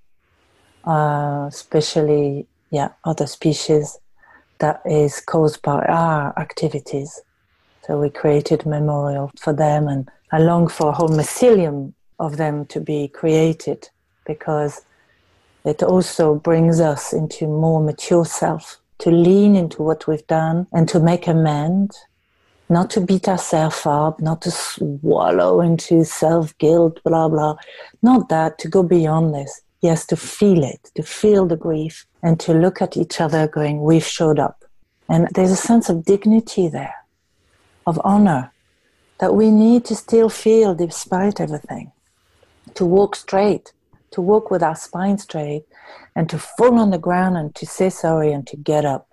uh, 0.86 1.48
especially 1.50 2.48
yeah 2.72 2.92
other 3.04 3.28
species 3.28 4.00
that 4.60 4.82
is 4.86 5.20
caused 5.20 5.62
by 5.62 5.84
our 5.84 6.34
activities 6.40 7.22
So 7.86 8.00
we 8.00 8.10
created 8.10 8.66
memorial 8.66 9.30
for 9.38 9.52
them, 9.52 9.90
and 9.90 10.10
I 10.32 10.40
long 10.40 10.70
for 10.70 10.88
a 10.88 10.94
whole 10.94 11.10
mycelium 11.10 11.94
of 12.18 12.38
them 12.38 12.66
to 12.68 12.80
be 12.80 13.10
created 13.10 13.90
because 14.26 14.86
it 15.66 15.82
also 15.82 16.36
brings 16.36 16.82
us 16.82 17.14
into 17.14 17.48
more 17.48 17.82
mature 17.82 18.26
self, 18.26 18.80
to 19.00 19.12
lean 19.12 19.56
into 19.56 19.82
what 19.82 20.08
we've 20.08 20.28
done 20.28 20.68
and 20.74 20.90
to 20.90 21.00
make 21.00 21.28
amends, 21.28 21.98
not 22.70 22.90
to 22.92 23.02
beat 23.02 23.28
ourselves 23.28 23.86
up, 23.86 24.20
not 24.20 24.42
to 24.42 24.52
swallow 24.52 25.62
into 25.62 26.04
self 26.04 26.58
guilt, 26.58 27.00
blah, 27.04 27.30
blah. 27.30 27.56
Not 28.02 28.30
that, 28.30 28.58
to 28.60 28.68
go 28.68 28.84
beyond 28.84 29.34
this. 29.34 29.62
Yes, 29.82 30.06
to 30.08 30.16
feel 30.16 30.64
it, 30.64 30.92
to 30.96 31.04
feel 31.04 31.46
the 31.46 31.58
grief, 31.58 32.06
and 32.22 32.40
to 32.42 32.54
look 32.54 32.82
at 32.82 32.98
each 32.98 33.20
other 33.20 33.48
going, 33.48 33.82
we've 33.82 34.06
showed 34.06 34.40
up. 34.40 34.64
And 35.10 35.28
there's 35.36 35.52
a 35.52 35.58
sense 35.58 35.90
of 35.90 36.06
dignity 36.06 36.68
there, 36.70 36.96
of 37.86 38.00
honor, 38.04 38.52
that 39.20 39.36
we 39.36 39.52
need 39.52 39.86
to 39.86 39.96
still 39.96 40.30
feel 40.30 40.74
despite 40.74 41.42
everything, 41.42 41.92
to 42.76 42.86
walk 42.86 43.16
straight, 43.16 43.74
to 44.14 44.22
walk 44.22 44.50
with 44.50 44.64
our 44.64 44.76
spine 44.76 45.18
straight, 45.18 45.66
and 46.16 46.30
to 46.30 46.40
fall 46.40 46.80
on 46.80 46.92
the 46.92 46.98
ground 46.98 47.38
and 47.38 47.54
to 47.56 47.66
say 47.66 47.90
sorry 47.90 48.32
and 48.32 48.48
to 48.48 48.56
get 48.56 48.86
up 48.86 49.08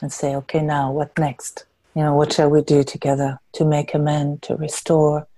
and 0.00 0.12
say, 0.12 0.34
okay, 0.36 0.62
now 0.62 0.90
what 0.90 1.16
next? 1.18 1.66
You 1.94 2.02
know, 2.02 2.14
what 2.14 2.32
shall 2.32 2.50
we 2.50 2.62
do 2.62 2.82
together 2.82 3.38
to 3.52 3.64
make 3.64 3.94
amends, 3.94 4.40
to 4.48 4.56
restore? 4.56 5.28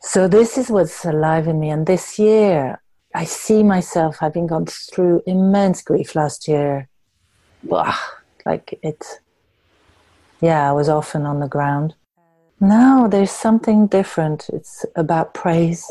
So, 0.00 0.28
this 0.28 0.56
is 0.56 0.70
what's 0.70 1.04
alive 1.04 1.48
in 1.48 1.58
me. 1.58 1.70
And 1.70 1.86
this 1.86 2.18
year, 2.18 2.80
I 3.14 3.24
see 3.24 3.62
myself 3.62 4.18
having 4.20 4.46
gone 4.46 4.66
through 4.66 5.22
immense 5.26 5.82
grief 5.82 6.14
last 6.14 6.46
year. 6.46 6.88
Blah, 7.62 7.96
like 8.44 8.78
it, 8.82 9.04
yeah, 10.40 10.68
I 10.68 10.72
was 10.72 10.88
often 10.88 11.26
on 11.26 11.40
the 11.40 11.48
ground. 11.48 11.94
Now 12.60 13.08
there's 13.08 13.30
something 13.30 13.86
different. 13.86 14.48
It's 14.52 14.84
about 14.94 15.34
praise 15.34 15.90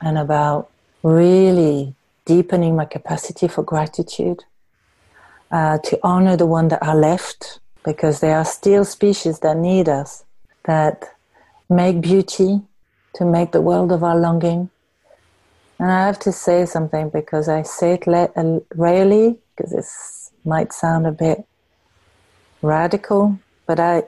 and 0.00 0.16
about 0.16 0.70
really 1.02 1.94
deepening 2.26 2.76
my 2.76 2.84
capacity 2.84 3.48
for 3.48 3.62
gratitude, 3.62 4.44
uh, 5.50 5.78
to 5.78 5.98
honor 6.02 6.36
the 6.36 6.46
one 6.46 6.68
that 6.68 6.82
are 6.82 6.96
left, 6.96 7.60
because 7.84 8.20
there 8.20 8.36
are 8.36 8.44
still 8.44 8.84
species 8.84 9.40
that 9.40 9.56
need 9.56 9.88
us, 9.88 10.24
that 10.64 11.04
make 11.68 12.00
beauty, 12.00 12.60
to 13.14 13.24
make 13.24 13.52
the 13.52 13.60
world 13.60 13.90
of 13.90 14.04
our 14.04 14.16
longing, 14.16 14.70
and 15.80 15.90
I 15.90 16.04
have 16.06 16.18
to 16.20 16.32
say 16.32 16.66
something 16.66 17.08
because 17.08 17.48
I 17.48 17.62
say 17.62 17.94
it 17.94 18.06
le- 18.06 18.30
uh, 18.36 18.60
rarely 18.74 19.38
because 19.56 19.72
it 19.72 19.86
might 20.46 20.74
sound 20.74 21.06
a 21.06 21.12
bit 21.12 21.44
radical, 22.60 23.40
but 23.66 23.80
I 23.80 24.02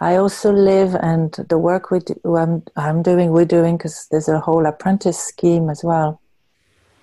I 0.00 0.16
also 0.16 0.52
live 0.52 0.94
and 0.94 1.32
the 1.48 1.58
work 1.58 1.90
we 1.90 1.98
do, 2.00 2.14
I'm, 2.36 2.62
I'm 2.76 3.02
doing, 3.02 3.30
we're 3.30 3.44
doing, 3.44 3.76
because 3.76 4.06
there's 4.10 4.28
a 4.28 4.38
whole 4.38 4.66
apprentice 4.66 5.18
scheme 5.18 5.68
as 5.68 5.82
well, 5.82 6.20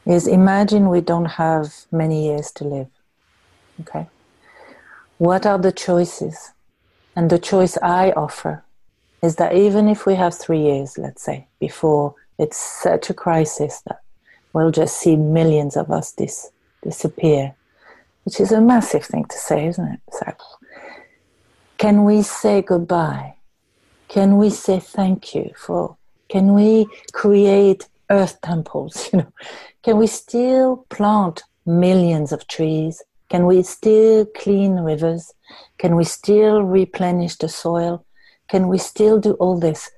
is 0.06 0.28
imagine 0.28 0.90
we 0.90 1.02
don't 1.02 1.26
have 1.26 1.74
many 1.92 2.26
years 2.26 2.52
to 2.54 2.64
live. 2.64 2.88
Okay? 3.82 4.08
What 5.18 5.46
are 5.46 5.58
the 5.58 5.72
choices? 5.72 6.52
And 7.18 7.30
the 7.30 7.40
choice 7.40 7.78
I 7.82 8.12
offer 8.12 8.64
is 9.22 9.38
that 9.38 9.56
even 9.56 9.88
if 9.88 10.06
we 10.06 10.16
have 10.16 10.38
three 10.38 10.62
years, 10.62 10.98
let's 10.98 11.24
say, 11.24 11.48
before 11.60 12.16
it's 12.38 12.58
such 12.58 13.10
a 13.10 13.14
crisis 13.14 13.82
that 13.88 14.02
we'll 14.54 14.72
just 14.72 14.98
see 14.98 15.16
millions 15.16 15.76
of 15.76 15.90
us 15.92 16.12
dis- 16.12 16.52
disappear, 16.82 17.56
which 18.24 18.40
is 18.40 18.52
a 18.52 18.62
massive 18.62 19.04
thing 19.06 19.26
to 19.26 19.38
say, 19.38 19.68
isn't 19.68 19.88
it? 19.88 20.00
So, 20.12 20.34
can 21.86 22.04
we 22.04 22.24
say 22.24 22.64
goodbye? 22.64 23.36
Can 24.08 24.38
we 24.38 24.50
say 24.50 24.80
thank 24.80 25.36
you 25.36 25.52
for? 25.56 25.98
Can 26.30 26.56
we 26.56 26.88
create 27.14 27.88
earth 28.10 28.42
temples? 28.42 28.96
You 29.14 29.20
know, 29.20 29.32
can 29.84 29.98
we 29.98 30.08
still 30.08 30.88
plant 30.90 31.44
millions 31.64 32.32
of 32.32 32.48
trees? 32.48 33.04
Can 33.30 33.46
we 33.46 33.62
still 33.62 34.26
clean 34.26 34.80
rivers? 34.92 35.32
Can 35.78 35.96
we 35.96 36.06
still 36.06 36.64
replenish 36.64 37.36
the 37.36 37.50
soil? 37.50 38.04
Can 38.48 38.68
we 38.68 38.80
still 38.80 39.20
do 39.20 39.34
all 39.34 39.60
this 39.60 39.92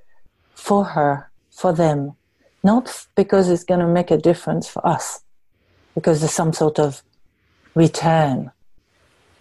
for 0.56 0.84
her, 0.84 1.32
for 1.52 1.71
them, 1.71 2.17
not 2.63 3.08
because 3.15 3.47
it's 3.50 3.63
going 3.63 3.80
to 3.80 3.88
make 4.00 4.12
a 4.12 4.23
difference 4.30 4.67
for 4.67 4.86
us, 4.86 5.21
because 5.95 6.19
there's 6.19 6.34
some 6.34 6.52
sort 6.52 6.80
of 6.80 7.02
return, 7.76 8.52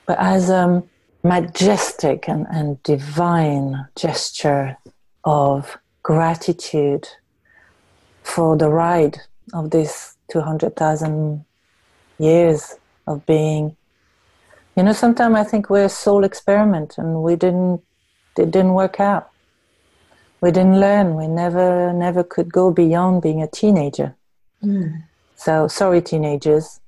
but 0.07 0.17
as 0.21 0.49
a 0.49 0.85
majestic 1.29 2.29
and, 2.29 2.47
and 2.51 2.83
divine 2.83 3.87
gesture 3.97 4.77
of 5.25 5.79
gratitude 6.03 7.09
for 8.23 8.57
the 8.57 8.69
ride 8.69 9.19
of 9.53 9.71
this 9.71 10.17
200,000 10.31 11.45
years 12.19 12.75
of 13.07 13.25
being. 13.27 13.77
You 14.77 14.83
know, 14.83 14.93
sometimes 14.93 15.37
I 15.37 15.45
think 15.45 15.71
we're 15.71 15.87
a 15.87 15.89
soul 15.89 16.25
experiment 16.25 16.99
and 16.99 17.23
we 17.23 17.37
didn't, 17.37 17.83
it 18.37 18.51
didn't 18.51 18.75
work 18.75 19.01
out 19.01 19.31
we 20.41 20.51
didn't 20.51 20.79
learn. 20.79 21.15
We 21.15 21.27
never, 21.27 21.93
never 21.93 22.23
could 22.23 22.53
go 22.53 22.71
beyond 22.71 23.23
being 23.23 23.43
a 23.43 23.49
teenager. 23.49 24.15
Mm. 24.62 25.03
So 25.35 25.69
sorry, 25.69 26.03
teenagers. 26.03 26.81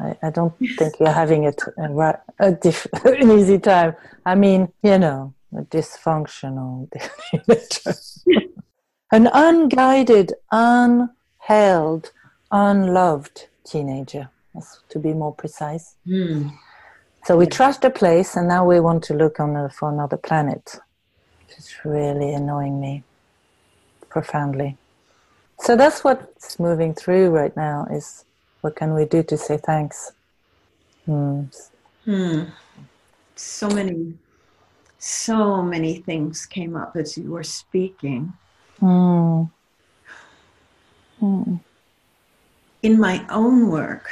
I, 0.00 0.16
I 0.22 0.30
don't 0.30 0.54
think 0.76 0.98
you're 0.98 1.10
having 1.10 1.46
a, 1.46 1.52
a, 1.78 2.18
a 2.38 2.52
diff, 2.52 2.86
an 3.04 3.30
easy 3.30 3.58
time. 3.58 3.94
I 4.26 4.34
mean, 4.34 4.72
you 4.82 4.98
know, 4.98 5.34
a 5.56 5.62
dysfunctional 5.62 6.88
an 9.12 9.28
unguided, 9.32 10.32
unheld, 10.52 12.10
unloved 12.50 13.46
teenager, 13.64 14.28
to 14.88 14.98
be 14.98 15.12
more 15.12 15.32
precise. 15.34 15.94
Mm. 16.06 16.52
So 17.24 17.36
we 17.36 17.46
trashed 17.46 17.80
the 17.80 17.90
place, 17.90 18.36
and 18.36 18.48
now 18.48 18.66
we 18.66 18.80
want 18.80 19.04
to 19.04 19.14
look 19.14 19.40
on 19.40 19.54
the, 19.54 19.70
for 19.70 19.90
another 19.90 20.16
planet. 20.16 20.76
It's 21.48 21.84
really 21.84 22.34
annoying 22.34 22.80
me 22.80 23.04
profoundly. 24.08 24.76
So 25.60 25.76
that's 25.76 26.02
what's 26.02 26.58
moving 26.58 26.94
through 26.94 27.30
right 27.30 27.56
now 27.56 27.86
is 27.90 28.23
what 28.64 28.76
can 28.76 28.94
we 28.94 29.04
do 29.04 29.22
to 29.22 29.36
say 29.36 29.58
thanks? 29.58 30.12
Hmm. 31.04 31.42
Hmm. 32.06 32.44
So 33.36 33.68
many, 33.68 34.14
so 34.98 35.62
many 35.62 35.96
things 35.96 36.46
came 36.46 36.74
up 36.74 36.96
as 36.96 37.18
you 37.18 37.30
were 37.30 37.42
speaking. 37.42 38.32
Hmm. 38.80 39.42
Hmm. 41.20 41.56
In 42.82 42.98
my 42.98 43.26
own 43.28 43.68
work, 43.68 44.10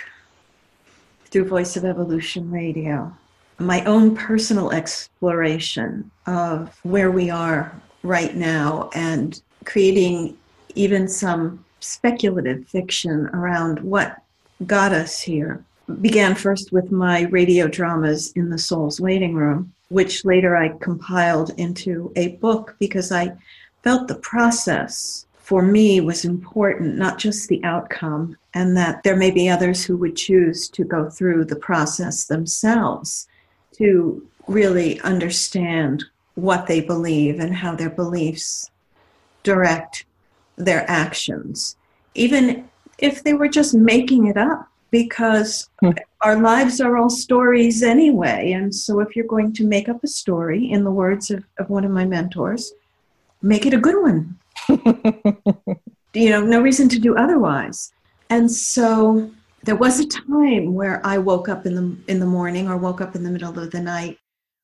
through 1.24 1.46
Voice 1.46 1.78
of 1.78 1.86
Evolution 1.86 2.50
Radio, 2.50 3.10
my 3.58 3.82
own 3.86 4.14
personal 4.14 4.70
exploration 4.70 6.10
of 6.26 6.78
where 6.82 7.10
we 7.10 7.30
are 7.30 7.74
right 8.02 8.36
now 8.36 8.90
and 8.94 9.40
creating 9.64 10.36
even 10.74 11.08
some 11.08 11.64
speculative 11.80 12.66
fiction 12.68 13.30
around 13.32 13.80
what 13.80 14.18
got 14.66 14.92
us 14.92 15.20
here 15.20 15.64
began 16.00 16.34
first 16.34 16.72
with 16.72 16.90
my 16.90 17.22
radio 17.22 17.68
dramas 17.68 18.32
in 18.32 18.48
the 18.50 18.58
soul's 18.58 19.00
waiting 19.00 19.34
room 19.34 19.72
which 19.88 20.24
later 20.24 20.56
i 20.56 20.68
compiled 20.80 21.50
into 21.58 22.12
a 22.16 22.36
book 22.36 22.74
because 22.78 23.12
i 23.12 23.30
felt 23.82 24.08
the 24.08 24.14
process 24.16 25.26
for 25.38 25.62
me 25.62 26.00
was 26.00 26.24
important 26.24 26.96
not 26.96 27.18
just 27.18 27.48
the 27.48 27.62
outcome 27.64 28.36
and 28.54 28.76
that 28.76 29.02
there 29.02 29.16
may 29.16 29.30
be 29.30 29.48
others 29.48 29.84
who 29.84 29.96
would 29.96 30.16
choose 30.16 30.68
to 30.68 30.84
go 30.84 31.10
through 31.10 31.44
the 31.44 31.56
process 31.56 32.26
themselves 32.26 33.26
to 33.72 34.26
really 34.46 35.00
understand 35.00 36.04
what 36.34 36.66
they 36.66 36.80
believe 36.80 37.40
and 37.40 37.54
how 37.54 37.74
their 37.74 37.90
beliefs 37.90 38.70
direct 39.42 40.04
their 40.56 40.88
actions, 40.90 41.76
even 42.14 42.68
if 43.02 43.22
they 43.22 43.34
were 43.34 43.48
just 43.48 43.74
making 43.74 44.28
it 44.28 44.36
up, 44.36 44.68
because 44.92 45.68
hmm. 45.80 45.90
our 46.20 46.36
lives 46.40 46.80
are 46.80 46.96
all 46.96 47.10
stories 47.10 47.82
anyway. 47.82 48.52
And 48.52 48.72
so, 48.72 49.00
if 49.00 49.16
you're 49.16 49.26
going 49.26 49.52
to 49.54 49.66
make 49.66 49.88
up 49.88 50.04
a 50.04 50.08
story, 50.08 50.70
in 50.70 50.84
the 50.84 50.90
words 50.90 51.30
of, 51.30 51.44
of 51.58 51.68
one 51.68 51.84
of 51.84 51.90
my 51.90 52.04
mentors, 52.04 52.72
make 53.42 53.66
it 53.66 53.74
a 53.74 53.78
good 53.78 54.00
one. 54.00 54.38
you 56.14 56.30
know, 56.30 56.42
no 56.42 56.60
reason 56.60 56.88
to 56.90 56.98
do 56.98 57.16
otherwise. 57.16 57.92
And 58.30 58.50
so, 58.50 59.30
there 59.64 59.76
was 59.76 59.98
a 59.98 60.06
time 60.06 60.74
where 60.74 61.04
I 61.04 61.18
woke 61.18 61.48
up 61.48 61.66
in 61.66 61.74
the 61.74 61.96
in 62.12 62.20
the 62.20 62.26
morning 62.26 62.68
or 62.68 62.76
woke 62.76 63.00
up 63.00 63.16
in 63.16 63.24
the 63.24 63.30
middle 63.30 63.58
of 63.58 63.70
the 63.72 63.80
night 63.80 64.18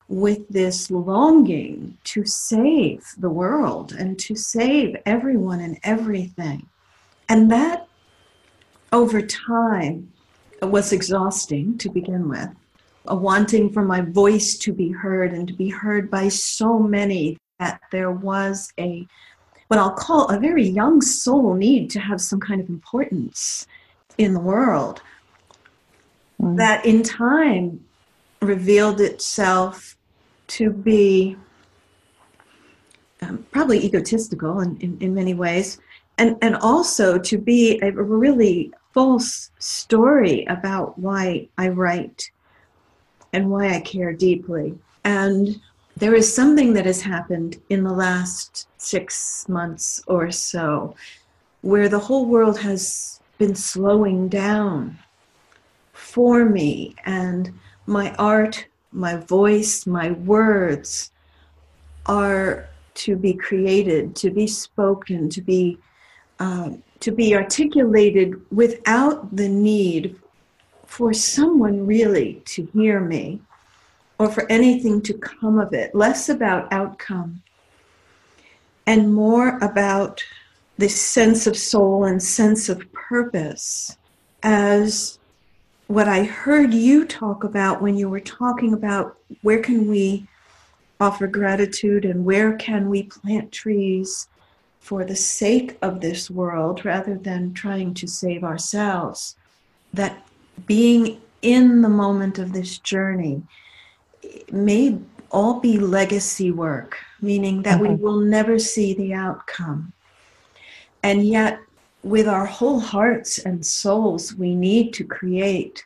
with 0.07 0.47
this 0.49 0.89
longing 0.89 1.97
to 2.03 2.25
save 2.25 3.03
the 3.17 3.29
world 3.29 3.93
and 3.93 4.17
to 4.19 4.35
save 4.35 4.95
everyone 5.05 5.59
and 5.59 5.77
everything. 5.83 6.67
And 7.29 7.51
that 7.51 7.88
over 8.91 9.21
time 9.21 10.11
was 10.61 10.91
exhausting 10.91 11.77
to 11.77 11.89
begin 11.89 12.27
with. 12.29 12.49
a 13.07 13.15
wanting 13.15 13.71
for 13.71 13.83
my 13.83 14.01
voice 14.01 14.57
to 14.57 14.73
be 14.73 14.91
heard 14.91 15.33
and 15.33 15.47
to 15.47 15.53
be 15.53 15.69
heard 15.69 16.11
by 16.11 16.27
so 16.27 16.77
many 16.77 17.37
that 17.57 17.79
there 17.91 18.11
was 18.11 18.71
a 18.79 19.07
what 19.67 19.79
I'll 19.79 19.93
call 19.93 20.27
a 20.29 20.39
very 20.39 20.67
young 20.67 20.99
soul 21.01 21.53
need 21.53 21.89
to 21.91 21.99
have 21.99 22.19
some 22.19 22.39
kind 22.39 22.59
of 22.59 22.69
importance 22.69 23.67
in 24.17 24.33
the 24.33 24.39
world 24.39 25.01
mm. 26.41 26.57
that 26.57 26.85
in 26.85 27.03
time 27.03 27.83
revealed 28.41 28.99
itself 28.99 29.95
to 30.47 30.71
be 30.71 31.37
um, 33.21 33.45
probably 33.51 33.83
egotistical 33.85 34.61
in, 34.61 34.77
in, 34.77 34.97
in, 35.01 35.13
many 35.13 35.33
ways, 35.33 35.79
and, 36.17 36.37
and 36.41 36.55
also 36.55 37.19
to 37.19 37.37
be 37.37 37.79
a 37.83 37.91
really 37.91 38.71
false 38.91 39.51
story 39.59 40.45
about 40.45 40.97
why 40.97 41.47
I 41.57 41.69
write 41.69 42.31
and 43.33 43.49
why 43.49 43.75
I 43.75 43.81
care 43.81 44.13
deeply. 44.13 44.77
And 45.03 45.59
there 45.97 46.15
is 46.15 46.33
something 46.33 46.73
that 46.73 46.85
has 46.85 47.01
happened 47.01 47.61
in 47.69 47.83
the 47.83 47.93
last 47.93 48.67
six 48.77 49.47
months 49.47 50.01
or 50.07 50.31
so 50.31 50.95
where 51.61 51.89
the 51.89 51.99
whole 51.99 52.25
world 52.25 52.57
has 52.59 53.19
been 53.37 53.55
slowing 53.55 54.29
down 54.29 54.97
for 55.93 56.45
me 56.45 56.95
and 57.05 57.51
my 57.85 58.13
art, 58.15 58.65
my 58.91 59.15
voice, 59.15 59.85
my 59.85 60.11
words 60.11 61.11
are 62.05 62.67
to 62.93 63.15
be 63.15 63.33
created, 63.33 64.15
to 64.15 64.29
be 64.29 64.47
spoken, 64.47 65.29
to 65.29 65.41
be 65.41 65.77
uh, 66.39 66.71
to 66.99 67.11
be 67.11 67.35
articulated 67.35 68.41
without 68.51 69.35
the 69.35 69.47
need 69.47 70.19
for 70.85 71.13
someone 71.13 71.85
really 71.85 72.41
to 72.45 72.65
hear 72.73 72.99
me 72.99 73.39
or 74.17 74.29
for 74.29 74.49
anything 74.51 75.01
to 75.01 75.13
come 75.13 75.59
of 75.59 75.73
it. 75.73 75.95
Less 75.95 76.29
about 76.29 76.71
outcome 76.73 77.41
and 78.85 79.13
more 79.13 79.57
about 79.59 80.23
this 80.77 80.99
sense 80.99 81.45
of 81.45 81.57
soul 81.57 82.05
and 82.05 82.21
sense 82.21 82.69
of 82.69 82.91
purpose 82.91 83.97
as 84.43 85.19
what 85.87 86.07
I 86.07 86.23
heard 86.23 86.73
you 86.73 87.05
talk 87.05 87.43
about 87.43 87.81
when 87.81 87.97
you 87.97 88.09
were 88.09 88.19
talking 88.19 88.73
about 88.73 89.17
where 89.41 89.59
can 89.59 89.87
we 89.87 90.27
offer 90.99 91.27
gratitude 91.27 92.05
and 92.05 92.25
where 92.25 92.53
can 92.57 92.89
we 92.89 93.03
plant 93.03 93.51
trees 93.51 94.27
for 94.79 95.05
the 95.05 95.15
sake 95.15 95.77
of 95.81 96.01
this 96.01 96.29
world 96.29 96.83
rather 96.85 97.15
than 97.15 97.53
trying 97.53 97.93
to 97.93 98.07
save 98.07 98.43
ourselves. 98.43 99.35
That 99.93 100.27
being 100.65 101.21
in 101.41 101.81
the 101.81 101.89
moment 101.89 102.39
of 102.39 102.53
this 102.53 102.77
journey 102.79 103.43
may 104.51 104.97
all 105.31 105.59
be 105.59 105.77
legacy 105.77 106.51
work, 106.51 106.97
meaning 107.21 107.61
that 107.63 107.79
mm-hmm. 107.79 107.93
we 107.93 107.95
will 107.95 108.19
never 108.19 108.57
see 108.57 108.93
the 108.93 109.13
outcome. 109.13 109.93
And 111.03 111.25
yet, 111.25 111.59
with 112.03 112.27
our 112.27 112.45
whole 112.45 112.79
hearts 112.79 113.39
and 113.39 113.65
souls, 113.65 114.33
we 114.33 114.55
need 114.55 114.93
to 114.93 115.03
create 115.03 115.85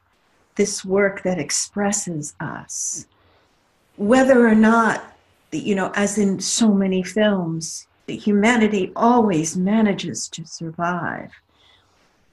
this 0.56 0.86
work 0.86 1.24
that 1.24 1.40
expresses 1.40 2.36
us. 2.40 3.08
Whether 3.98 4.48
or 4.48 4.56
not, 4.56 5.16
you 5.52 5.76
know, 5.76 5.92
as 5.96 6.18
in 6.18 6.40
so 6.40 6.74
many 6.74 7.04
films, 7.04 7.88
humanity 8.08 8.92
always 8.96 9.56
manages 9.56 10.28
to 10.30 10.46
survive. 10.46 11.32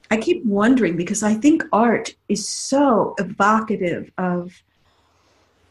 I 0.09 0.17
keep 0.17 0.45
wondering 0.45 0.97
because 0.97 1.23
I 1.23 1.33
think 1.35 1.63
art 1.71 2.15
is 2.27 2.47
so 2.47 3.15
evocative 3.17 4.11
of 4.17 4.51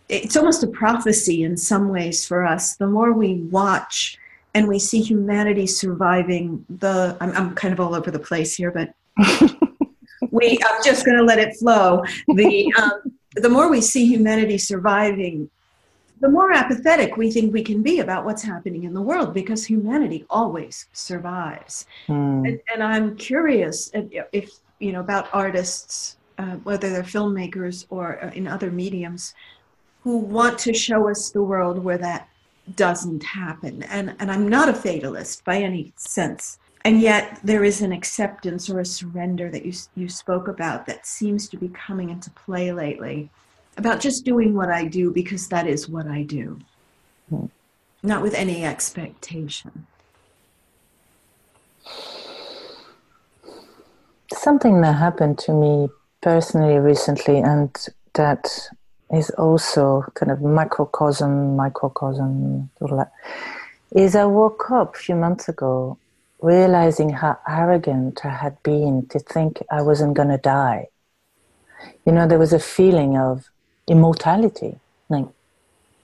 it's 0.09 0.37
almost 0.37 0.63
a 0.63 0.67
prophecy 0.67 1.43
in 1.43 1.57
some 1.57 1.89
ways 1.89 2.27
for 2.27 2.45
us. 2.45 2.77
The 2.77 2.87
more 2.87 3.13
we 3.13 3.35
watch 3.35 4.19
and 4.55 4.67
we 4.67 4.79
see 4.79 5.01
humanity 5.01 5.67
surviving 5.67 6.65
the 6.69 7.17
I'm, 7.21 7.33
I'm 7.33 7.55
kind 7.55 7.73
of 7.73 7.81
all 7.81 7.95
over 7.95 8.11
the 8.11 8.19
place 8.19 8.55
here 8.55 8.71
but 8.71 8.93
we 10.31 10.59
i'm 10.65 10.85
just 10.85 11.05
going 11.05 11.19
to 11.19 11.25
let 11.25 11.39
it 11.39 11.57
flow 11.57 12.03
the 12.29 12.73
um, 12.79 13.13
the 13.35 13.49
more 13.49 13.71
we 13.71 13.81
see 13.81 14.07
humanity 14.07 14.59
surviving 14.59 15.51
the 16.21 16.29
more 16.29 16.53
apathetic 16.53 17.17
we 17.17 17.31
think 17.31 17.53
we 17.53 17.63
can 17.63 17.83
be 17.83 18.01
about 18.01 18.25
what's 18.25 18.43
happening 18.43 18.85
in 18.85 18.95
the 18.95 19.01
world 19.01 19.33
because 19.33 19.65
humanity 19.65 20.25
always 20.31 20.87
survives 20.93 21.87
mm. 22.09 22.47
and, 22.47 22.61
and, 22.73 22.83
i'm 22.83 23.17
curious 23.17 23.91
if 24.33 24.51
you 24.79 24.93
know 24.93 25.01
about 25.01 25.29
artists 25.33 26.17
uh, 26.39 26.57
whether 26.65 26.91
they're 26.91 27.03
filmmakers 27.03 27.87
or 27.91 28.23
uh, 28.25 28.31
in 28.31 28.47
other 28.47 28.71
mediums 28.71 29.35
who 30.03 30.17
want 30.17 30.59
to 30.59 30.73
show 30.73 31.09
us 31.09 31.31
the 31.31 31.43
world 31.43 31.79
where 31.79 31.99
that 31.99 32.29
doesn't 32.77 33.23
happen. 33.23 33.83
And, 33.85 34.15
and 34.19 34.31
I'm 34.31 34.49
not 34.49 34.69
a 34.69 34.75
fatalist 34.75 35.45
by 35.45 35.57
any 35.59 35.93
sense. 35.97 36.59
And 36.85 37.01
yet 37.01 37.39
there 37.45 37.65
is 37.65 37.83
an 37.83 37.93
acceptance 37.93 38.71
or 38.71 38.81
a 38.81 38.85
surrender 38.85 39.51
that 39.51 39.67
you, 39.67 39.73
you 39.95 40.09
spoke 40.09 40.49
about 40.49 40.87
that 40.87 41.07
seems 41.07 41.49
to 41.51 41.59
be 41.59 41.69
coming 41.69 42.09
into 42.09 42.31
play 42.31 42.73
lately 42.73 43.29
about 43.81 43.99
just 43.99 44.27
doing 44.27 44.55
what 44.55 44.69
I 44.69 44.85
do 44.85 45.11
because 45.11 45.49
that 45.49 45.67
is 45.67 45.89
what 45.89 46.07
I 46.07 46.23
do, 46.23 46.61
hmm. 47.31 47.47
not 48.03 48.23
with 48.23 48.35
any 48.35 48.65
expectation. 48.65 49.87
Something 54.33 54.83
that 54.83 54.93
happened 54.93 55.39
to 55.47 55.53
me 55.53 55.89
personally 56.21 56.79
recently, 56.79 57.39
and 57.39 57.71
that 58.13 58.45
is 59.13 59.31
also 59.31 60.05
kind 60.15 60.31
of 60.31 60.39
macrocosm, 60.41 61.57
microcosm, 61.57 62.71
is 63.97 64.15
I 64.15 64.27
woke 64.27 64.71
up 64.71 64.95
a 64.95 64.99
few 64.99 65.17
months 65.17 65.49
ago 65.49 65.99
realizing 66.43 67.11
how 67.11 67.39
arrogant 67.49 68.25
I 68.25 68.35
had 68.45 68.63
been 68.63 69.07
to 69.09 69.19
think 69.19 69.63
I 69.71 69.81
wasn't 69.83 70.15
going 70.15 70.29
to 70.29 70.39
die. 70.39 70.89
You 72.05 72.13
know, 72.13 72.27
there 72.27 72.39
was 72.39 72.53
a 72.53 72.59
feeling 72.59 73.17
of 73.17 73.51
immortality. 73.89 74.79
Like, 75.09 75.27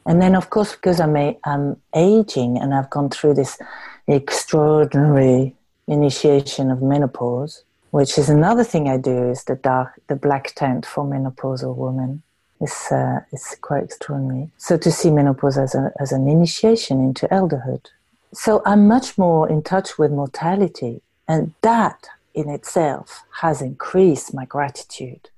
and 0.06 0.22
then, 0.22 0.34
of 0.34 0.50
course, 0.50 0.74
because 0.74 1.00
I'm, 1.00 1.16
a, 1.16 1.38
I'm 1.44 1.80
aging 1.94 2.58
and 2.58 2.74
I've 2.74 2.90
gone 2.90 3.10
through 3.10 3.34
this 3.34 3.58
extraordinary 4.06 5.54
initiation 5.88 6.70
of 6.70 6.82
menopause, 6.82 7.64
which 7.90 8.18
is 8.18 8.28
another 8.28 8.64
thing 8.64 8.88
I 8.88 8.98
do 8.98 9.30
is 9.30 9.44
the 9.44 9.56
dark, 9.56 10.00
the 10.08 10.16
black 10.16 10.54
tent 10.54 10.86
for 10.86 11.04
menopausal 11.04 11.74
women 11.76 12.22
is 12.60 12.88
uh, 12.90 13.20
is 13.32 13.56
quite 13.60 13.84
extraordinary. 13.84 14.50
So 14.56 14.76
to 14.78 14.90
see 14.90 15.10
menopause 15.10 15.58
as 15.58 15.74
a, 15.74 15.92
as 16.00 16.12
an 16.12 16.28
initiation 16.28 17.00
into 17.00 17.26
elderhood. 17.28 17.86
So 18.32 18.62
I'm 18.64 18.88
much 18.88 19.16
more 19.18 19.48
in 19.48 19.62
touch 19.62 19.98
with 19.98 20.10
mortality, 20.10 21.02
and 21.28 21.54
that 21.62 22.06
in 22.34 22.48
itself 22.48 23.24
has 23.40 23.62
increased 23.62 24.34
my 24.34 24.44
gratitude. 24.44 25.28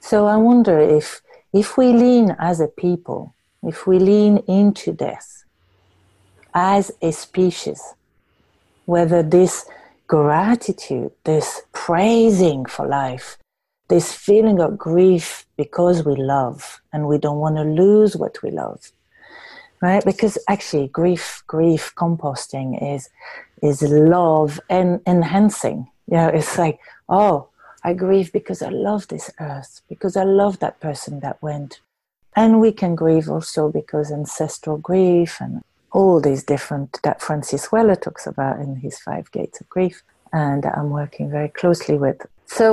So 0.00 0.26
I 0.26 0.36
wonder 0.36 0.78
if 0.78 1.20
if 1.52 1.76
we 1.76 1.92
lean 1.92 2.36
as 2.38 2.60
a 2.60 2.68
people, 2.68 3.34
if 3.62 3.86
we 3.86 3.98
lean 3.98 4.38
into 4.48 4.92
death 4.92 5.44
as 6.54 6.90
a 7.02 7.12
species, 7.12 7.82
whether 8.86 9.22
this 9.22 9.66
gratitude, 10.06 11.10
this 11.24 11.62
praising 11.72 12.64
for 12.64 12.86
life, 12.86 13.38
this 13.88 14.12
feeling 14.12 14.60
of 14.60 14.78
grief 14.78 15.46
because 15.56 16.04
we 16.04 16.14
love 16.14 16.80
and 16.92 17.06
we 17.06 17.18
don't 17.18 17.38
want 17.38 17.56
to 17.56 17.62
lose 17.62 18.16
what 18.16 18.42
we 18.42 18.50
love 18.50 18.92
right? 19.80 20.04
Because 20.04 20.38
actually 20.48 20.88
grief 20.88 21.42
grief 21.46 21.92
composting 21.96 22.96
is 22.96 23.08
is 23.62 23.82
love 23.82 24.60
enhancing. 24.70 25.88
You 26.10 26.16
know 26.16 26.28
it's 26.28 26.58
like 26.58 26.78
oh 27.08 27.48
i 27.88 27.92
grieve 27.94 28.30
because 28.32 28.60
i 28.62 28.68
love 28.68 29.08
this 29.08 29.30
earth 29.40 29.80
because 29.88 30.14
i 30.16 30.24
love 30.24 30.58
that 30.58 30.78
person 30.80 31.20
that 31.20 31.40
went 31.42 31.80
and 32.36 32.60
we 32.60 32.70
can 32.80 32.94
grieve 32.94 33.28
also 33.28 33.62
because 33.80 34.12
ancestral 34.12 34.78
grief 34.90 35.40
and 35.40 35.62
all 35.92 36.20
these 36.20 36.44
different 36.44 36.90
that 37.02 37.20
francis 37.26 37.72
weller 37.72 37.96
talks 37.96 38.26
about 38.26 38.60
in 38.60 38.76
his 38.76 38.98
five 38.98 39.30
gates 39.32 39.60
of 39.60 39.68
grief 39.68 40.02
and 40.32 40.66
i'm 40.76 40.90
working 40.90 41.30
very 41.30 41.48
closely 41.60 41.96
with 41.96 42.20
so 42.46 42.68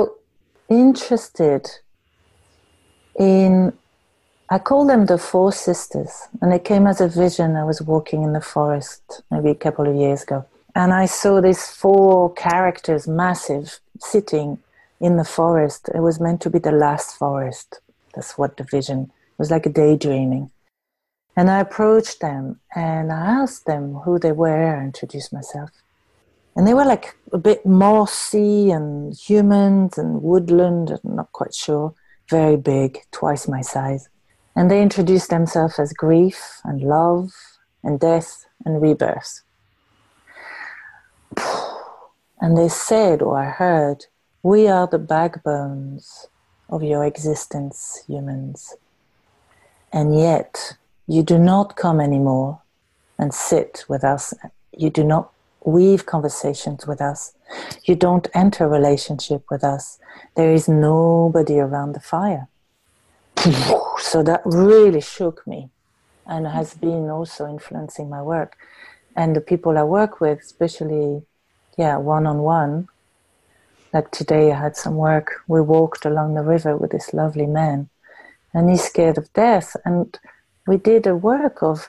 interested 0.68 1.62
in 3.18 3.72
I 4.48 4.58
call 4.60 4.86
them 4.86 5.06
the 5.06 5.18
Four 5.18 5.50
Sisters, 5.50 6.12
and 6.40 6.54
it 6.54 6.62
came 6.62 6.86
as 6.86 7.00
a 7.00 7.08
vision. 7.08 7.56
I 7.56 7.64
was 7.64 7.82
walking 7.82 8.22
in 8.22 8.32
the 8.32 8.40
forest 8.40 9.22
maybe 9.28 9.50
a 9.50 9.56
couple 9.56 9.88
of 9.88 9.96
years 9.96 10.22
ago, 10.22 10.46
and 10.76 10.92
I 10.92 11.06
saw 11.06 11.40
these 11.40 11.66
four 11.66 12.32
characters, 12.34 13.08
massive, 13.08 13.80
sitting 13.98 14.58
in 15.00 15.16
the 15.16 15.24
forest. 15.24 15.88
It 15.94 16.00
was 16.00 16.20
meant 16.20 16.40
to 16.42 16.50
be 16.50 16.58
the 16.58 16.72
last 16.72 17.16
forest. 17.16 17.80
That's 18.14 18.38
what 18.38 18.56
the 18.56 18.64
vision 18.64 19.10
it 19.36 19.38
was 19.38 19.50
like 19.50 19.66
a 19.66 19.70
daydreaming. 19.70 20.50
And 21.36 21.50
I 21.50 21.60
approached 21.60 22.20
them 22.20 22.60
and 22.74 23.12
I 23.12 23.42
asked 23.42 23.66
them 23.66 23.96
who 24.04 24.18
they 24.18 24.32
were, 24.32 24.74
I 24.74 24.84
introduced 24.84 25.32
myself. 25.32 25.70
And 26.56 26.66
they 26.66 26.72
were 26.72 26.86
like 26.86 27.14
a 27.32 27.38
bit 27.38 27.66
mossy 27.66 28.70
and 28.70 29.12
humans 29.14 29.98
and 29.98 30.22
woodland, 30.22 30.90
I'm 30.90 31.16
not 31.16 31.30
quite 31.32 31.54
sure. 31.54 31.94
Very 32.30 32.56
big, 32.56 33.00
twice 33.12 33.46
my 33.46 33.60
size. 33.60 34.08
And 34.56 34.70
they 34.70 34.80
introduced 34.80 35.28
themselves 35.28 35.78
as 35.78 35.92
grief 35.92 36.60
and 36.64 36.80
love 36.80 37.30
and 37.84 38.00
death 38.00 38.46
and 38.64 38.80
rebirth. 38.80 39.42
And 42.38 42.54
they 42.56 42.68
said, 42.68 43.22
or 43.22 43.38
I 43.38 43.48
heard, 43.48 44.04
we 44.42 44.68
are 44.68 44.86
the 44.86 44.98
backbones 44.98 46.28
of 46.68 46.82
your 46.82 47.04
existence, 47.04 48.02
humans. 48.06 48.74
And 49.92 50.18
yet, 50.18 50.76
you 51.06 51.22
do 51.22 51.38
not 51.38 51.76
come 51.76 52.00
anymore 52.00 52.60
and 53.18 53.32
sit 53.32 53.84
with 53.88 54.04
us. 54.04 54.34
You 54.76 54.90
do 54.90 55.04
not 55.04 55.30
weave 55.64 56.06
conversations 56.06 56.86
with 56.86 57.00
us. 57.00 57.32
You 57.84 57.94
don't 57.94 58.28
enter 58.34 58.68
relationship 58.68 59.44
with 59.50 59.64
us. 59.64 59.98
There 60.34 60.52
is 60.52 60.68
nobody 60.68 61.58
around 61.58 61.92
the 61.92 62.00
fire. 62.00 62.48
So 63.98 64.22
that 64.22 64.42
really 64.44 65.00
shook 65.00 65.46
me 65.46 65.70
and 66.26 66.46
has 66.46 66.74
mm-hmm. 66.74 66.86
been 66.86 67.10
also 67.10 67.48
influencing 67.48 68.08
my 68.10 68.22
work. 68.22 68.56
And 69.16 69.34
the 69.34 69.40
people 69.40 69.78
I 69.78 69.84
work 69.84 70.20
with, 70.20 70.40
especially, 70.40 71.22
yeah, 71.78 71.96
one 71.96 72.26
on 72.26 72.38
one, 72.38 72.88
like 73.96 74.10
today 74.10 74.52
I 74.52 74.60
had 74.64 74.76
some 74.76 74.96
work. 74.96 75.28
We 75.48 75.62
walked 75.62 76.04
along 76.04 76.34
the 76.34 76.42
river 76.42 76.76
with 76.76 76.90
this 76.90 77.14
lovely 77.14 77.46
man, 77.46 77.88
and 78.52 78.68
he's 78.68 78.84
scared 78.84 79.16
of 79.16 79.32
death. 79.32 79.74
And 79.86 80.18
we 80.66 80.76
did 80.76 81.06
a 81.06 81.16
work 81.16 81.62
of 81.62 81.88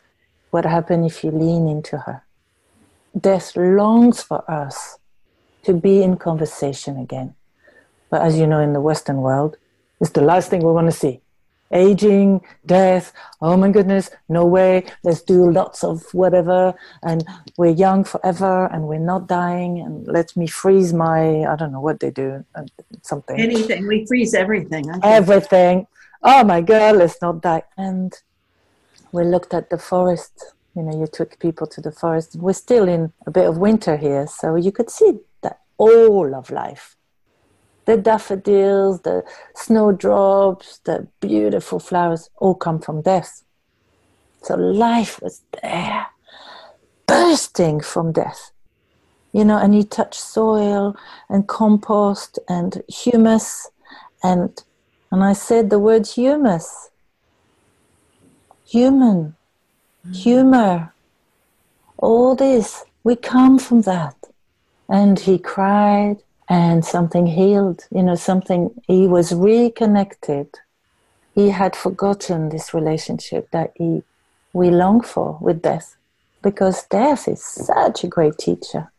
what 0.51 0.65
happens 0.65 1.11
if 1.11 1.23
you 1.23 1.31
lean 1.31 1.67
into 1.67 1.97
her. 2.05 2.23
Death 3.29 3.47
longs 3.57 4.23
for 4.23 4.49
us 4.49 4.99
to 5.63 5.73
be 5.73 6.01
in 6.01 6.15
conversation 6.15 6.97
again. 6.97 7.35
But 8.09 8.21
as 8.21 8.39
you 8.39 8.47
know, 8.47 8.61
in 8.61 8.71
the 8.71 8.87
Western 8.89 9.17
world, 9.17 9.57
it's 9.99 10.11
the 10.11 10.27
last 10.31 10.49
thing 10.49 10.61
we 10.63 10.71
want 10.71 10.87
to 10.87 10.97
see 11.03 11.19
aging, 11.71 12.41
death, 12.65 13.13
oh 13.41 13.57
my 13.57 13.69
goodness, 13.69 14.09
no 14.29 14.45
way, 14.45 14.85
let's 15.03 15.21
do 15.21 15.51
lots 15.51 15.83
of 15.83 16.03
whatever, 16.13 16.73
and 17.03 17.25
we're 17.57 17.71
young 17.71 18.03
forever 18.03 18.67
and 18.67 18.87
we're 18.87 18.99
not 18.99 19.27
dying, 19.27 19.79
and 19.79 20.07
let 20.07 20.35
me 20.35 20.47
freeze 20.47 20.93
my, 20.93 21.43
I 21.43 21.55
don't 21.55 21.71
know 21.71 21.81
what 21.81 21.99
they 21.99 22.11
do, 22.11 22.45
uh, 22.55 22.63
something. 23.01 23.39
Anything, 23.39 23.87
we 23.87 24.05
freeze 24.05 24.33
everything. 24.33 24.85
Everything. 25.03 25.87
Oh 26.23 26.43
my 26.43 26.61
God, 26.61 26.97
let's 26.97 27.21
not 27.21 27.41
die. 27.41 27.63
And 27.77 28.13
we 29.11 29.23
looked 29.23 29.53
at 29.53 29.69
the 29.69 29.77
forest, 29.77 30.53
you 30.75 30.83
know, 30.83 30.99
you 30.99 31.07
took 31.07 31.39
people 31.39 31.67
to 31.67 31.81
the 31.81 31.91
forest. 31.91 32.35
We're 32.35 32.53
still 32.53 32.87
in 32.87 33.13
a 33.25 33.31
bit 33.31 33.47
of 33.47 33.57
winter 33.57 33.97
here, 33.97 34.27
so 34.27 34.55
you 34.55 34.71
could 34.71 34.89
see 34.89 35.19
that 35.41 35.61
all 35.77 36.35
of 36.35 36.51
life 36.51 36.96
the 37.87 37.97
daffodils, 37.97 39.01
the 39.01 39.23
snowdrops, 39.55 40.79
the 40.79 41.07
beautiful 41.21 41.79
flowers 41.79 42.29
all 42.35 42.53
come 42.53 42.79
from 42.79 43.01
death. 43.01 43.43
So 44.43 44.55
life 44.55 45.21
was 45.21 45.41
there, 45.63 46.05
bursting 47.07 47.79
from 47.79 48.11
death. 48.11 48.51
You 49.31 49.45
know, 49.45 49.57
and 49.57 49.73
you 49.73 49.83
touch 49.83 50.19
soil 50.19 50.95
and 51.29 51.47
compost 51.47 52.39
and 52.47 52.83
humus 52.87 53.69
and 54.23 54.61
and 55.09 55.23
I 55.23 55.33
said 55.33 55.69
the 55.69 55.79
word 55.79 56.05
humus. 56.05 56.89
Human, 58.65 59.35
mm. 60.05 60.15
humor, 60.15 60.93
all 61.97 62.35
this, 62.35 62.83
we 63.05 63.15
come 63.15 63.57
from 63.57 63.83
that. 63.83 64.15
And 64.89 65.17
he 65.17 65.39
cried 65.39 66.23
and 66.49 66.85
something 66.85 67.27
healed, 67.27 67.85
you 67.91 68.03
know, 68.03 68.15
something, 68.15 68.69
he 68.87 69.07
was 69.07 69.33
reconnected. 69.33 70.47
He 71.35 71.49
had 71.49 71.75
forgotten 71.75 72.49
this 72.49 72.73
relationship 72.73 73.49
that 73.51 73.73
he, 73.75 74.03
we 74.53 74.69
long 74.69 75.01
for 75.01 75.37
with 75.41 75.61
death 75.61 75.97
because 76.41 76.83
death 76.85 77.27
is 77.27 77.43
such 77.43 78.03
a 78.03 78.07
great 78.07 78.37
teacher. 78.37 78.91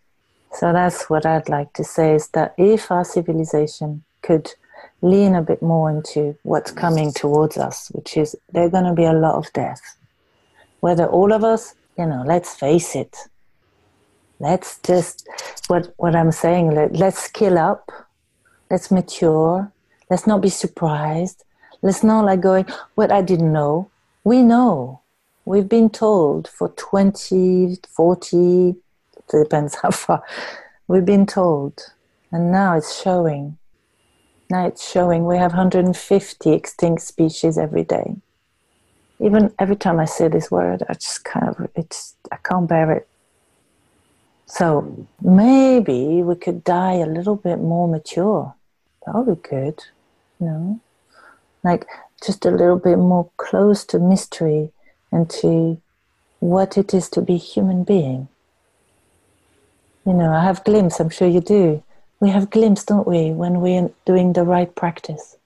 So 0.53 0.73
that's 0.73 1.09
what 1.11 1.27
I'd 1.27 1.49
like 1.49 1.73
to 1.75 1.85
say 1.85 2.15
is 2.15 2.29
that 2.29 2.55
if 2.57 2.91
our 2.91 3.05
civilization 3.05 4.05
could 4.23 4.53
lean 5.03 5.35
a 5.35 5.43
bit 5.43 5.63
more 5.63 5.91
into 5.91 6.37
what's 6.43 6.71
coming 6.71 7.13
towards 7.13 7.57
us, 7.57 7.89
which 7.93 8.17
is 8.17 8.37
there's 8.53 8.71
going 8.71 8.85
to 8.85 8.93
be 8.93 9.05
a 9.05 9.13
lot 9.13 9.35
of 9.35 9.53
death. 9.53 9.97
Whether 10.81 11.07
all 11.07 11.33
of 11.33 11.45
us, 11.45 11.75
you 11.97 12.07
know, 12.07 12.23
let's 12.27 12.55
face 12.55 12.95
it, 12.97 13.17
let's 14.41 14.79
just 14.81 15.29
what 15.69 15.95
what 15.97 16.17
i'm 16.17 16.33
saying. 16.33 16.75
Let, 16.75 16.97
let's 16.97 17.19
skill 17.19 17.59
up. 17.59 17.91
Let's 18.71 18.91
mature. 18.91 19.71
Let's 20.11 20.27
not 20.27 20.41
be 20.41 20.49
surprised. 20.49 21.45
Let's 21.83 22.03
not 22.03 22.25
like 22.25 22.41
going 22.41 22.67
what 22.95 23.13
i 23.13 23.23
didn't 23.23 23.53
know. 23.53 23.91
We 24.25 24.43
know. 24.43 25.01
We've 25.45 25.69
been 25.69 25.91
told 25.91 26.49
for 26.49 26.69
20 26.71 27.79
40 27.89 28.77
depends 29.31 29.75
how 29.77 29.91
far. 29.91 30.23
We've 30.89 31.05
been 31.05 31.27
told. 31.27 31.93
And 32.33 32.51
now 32.53 32.77
it's 32.77 33.01
showing. 33.01 33.57
Now 34.51 34.67
it's 34.67 34.91
showing. 34.91 35.25
We 35.25 35.37
have 35.37 35.53
150 35.53 36.53
extinct 36.53 37.03
species 37.03 37.57
every 37.59 37.85
day. 37.85 38.17
Even 39.21 39.53
every 39.59 39.77
time 39.77 39.99
i 39.99 40.05
say 40.05 40.29
this 40.29 40.51
word 40.51 40.83
i 40.89 40.95
just 40.95 41.25
kind 41.25 41.49
of 41.49 41.69
it's 41.75 42.15
i 42.31 42.37
can't 42.37 42.69
bear 42.69 42.93
it 42.93 43.09
so 44.49 45.07
maybe 45.21 46.23
we 46.23 46.35
could 46.35 46.65
die 46.65 46.95
a 46.95 47.07
little 47.07 47.37
bit 47.37 47.59
more 47.59 47.87
mature. 47.87 48.55
That 49.05 49.15
would 49.15 49.43
be 49.43 49.49
good, 49.49 49.85
you 50.41 50.47
know? 50.47 50.81
Like 51.63 51.87
just 52.25 52.47
a 52.47 52.51
little 52.51 52.79
bit 52.79 52.97
more 52.97 53.31
close 53.37 53.85
to 53.87 53.99
mystery 53.99 54.73
and 55.13 55.29
to 55.43 55.81
what 56.41 56.79
it 56.79 56.95
is 56.95 57.11
to 57.11 57.21
be 57.21 57.37
human 57.37 57.85
being. 57.85 58.29
You 60.07 60.15
know, 60.15 60.33
I 60.33 60.43
have 60.45 60.65
glimpse, 60.65 60.99
I'm 60.99 61.11
sure 61.11 61.29
you 61.29 61.43
do. 61.43 61.83
We 62.19 62.31
have 62.31 62.51
glimpse, 62.51 62.85
don't 62.85 63.07
we, 63.07 63.31
when 63.31 63.61
we're 63.61 63.91
doing 64.07 64.33
the 64.33 64.45
right 64.45 64.75
practice, 64.75 65.37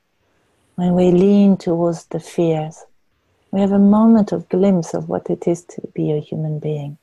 when 0.76 0.94
we 0.94 1.10
lean 1.10 1.56
towards 1.56 2.06
the 2.06 2.20
fears. 2.20 2.84
We 3.50 3.60
have 3.60 3.72
a 3.72 3.78
moment 3.80 4.30
of 4.30 4.48
glimpse 4.48 4.94
of 4.94 5.08
what 5.08 5.28
it 5.28 5.48
is 5.48 5.64
to 5.64 5.82
be 5.92 6.12
a 6.12 6.20
human 6.20 6.60
being 6.60 6.98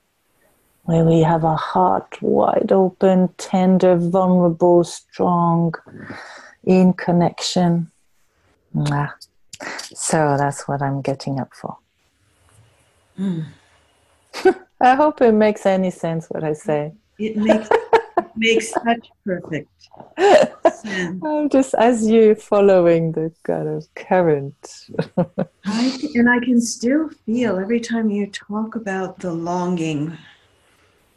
where 0.89 1.05
we 1.05 1.19
have 1.19 1.45
our 1.45 1.55
heart 1.55 2.19
wide 2.19 2.71
open, 2.71 3.29
tender, 3.37 3.95
vulnerable, 3.95 4.83
strong, 4.83 5.71
in 6.63 6.93
connection. 6.93 7.91
Mwah. 8.75 9.11
So 9.93 10.35
that's 10.35 10.67
what 10.67 10.81
I'm 10.81 11.01
getting 11.01 11.39
up 11.39 11.53
for. 11.53 11.77
Mm. 13.19 13.45
I 14.81 14.95
hope 14.95 15.21
it 15.21 15.33
makes 15.33 15.67
any 15.67 15.91
sense 15.91 16.25
what 16.27 16.43
I 16.43 16.53
say. 16.53 16.93
It 17.19 17.37
makes 17.37 17.69
it 17.69 18.31
makes 18.35 18.71
such 18.71 19.11
perfect 19.23 19.69
sense. 20.17 21.23
I'm 21.23 21.49
just 21.49 21.75
as 21.75 22.07
you 22.07 22.33
following 22.33 23.11
the 23.11 23.31
kind 23.43 23.67
of 23.67 23.85
current. 23.93 24.89
I, 25.65 26.09
and 26.15 26.27
I 26.27 26.39
can 26.39 26.59
still 26.59 27.09
feel 27.27 27.59
every 27.59 27.79
time 27.79 28.09
you 28.09 28.25
talk 28.25 28.75
about 28.75 29.19
the 29.19 29.31
longing 29.31 30.17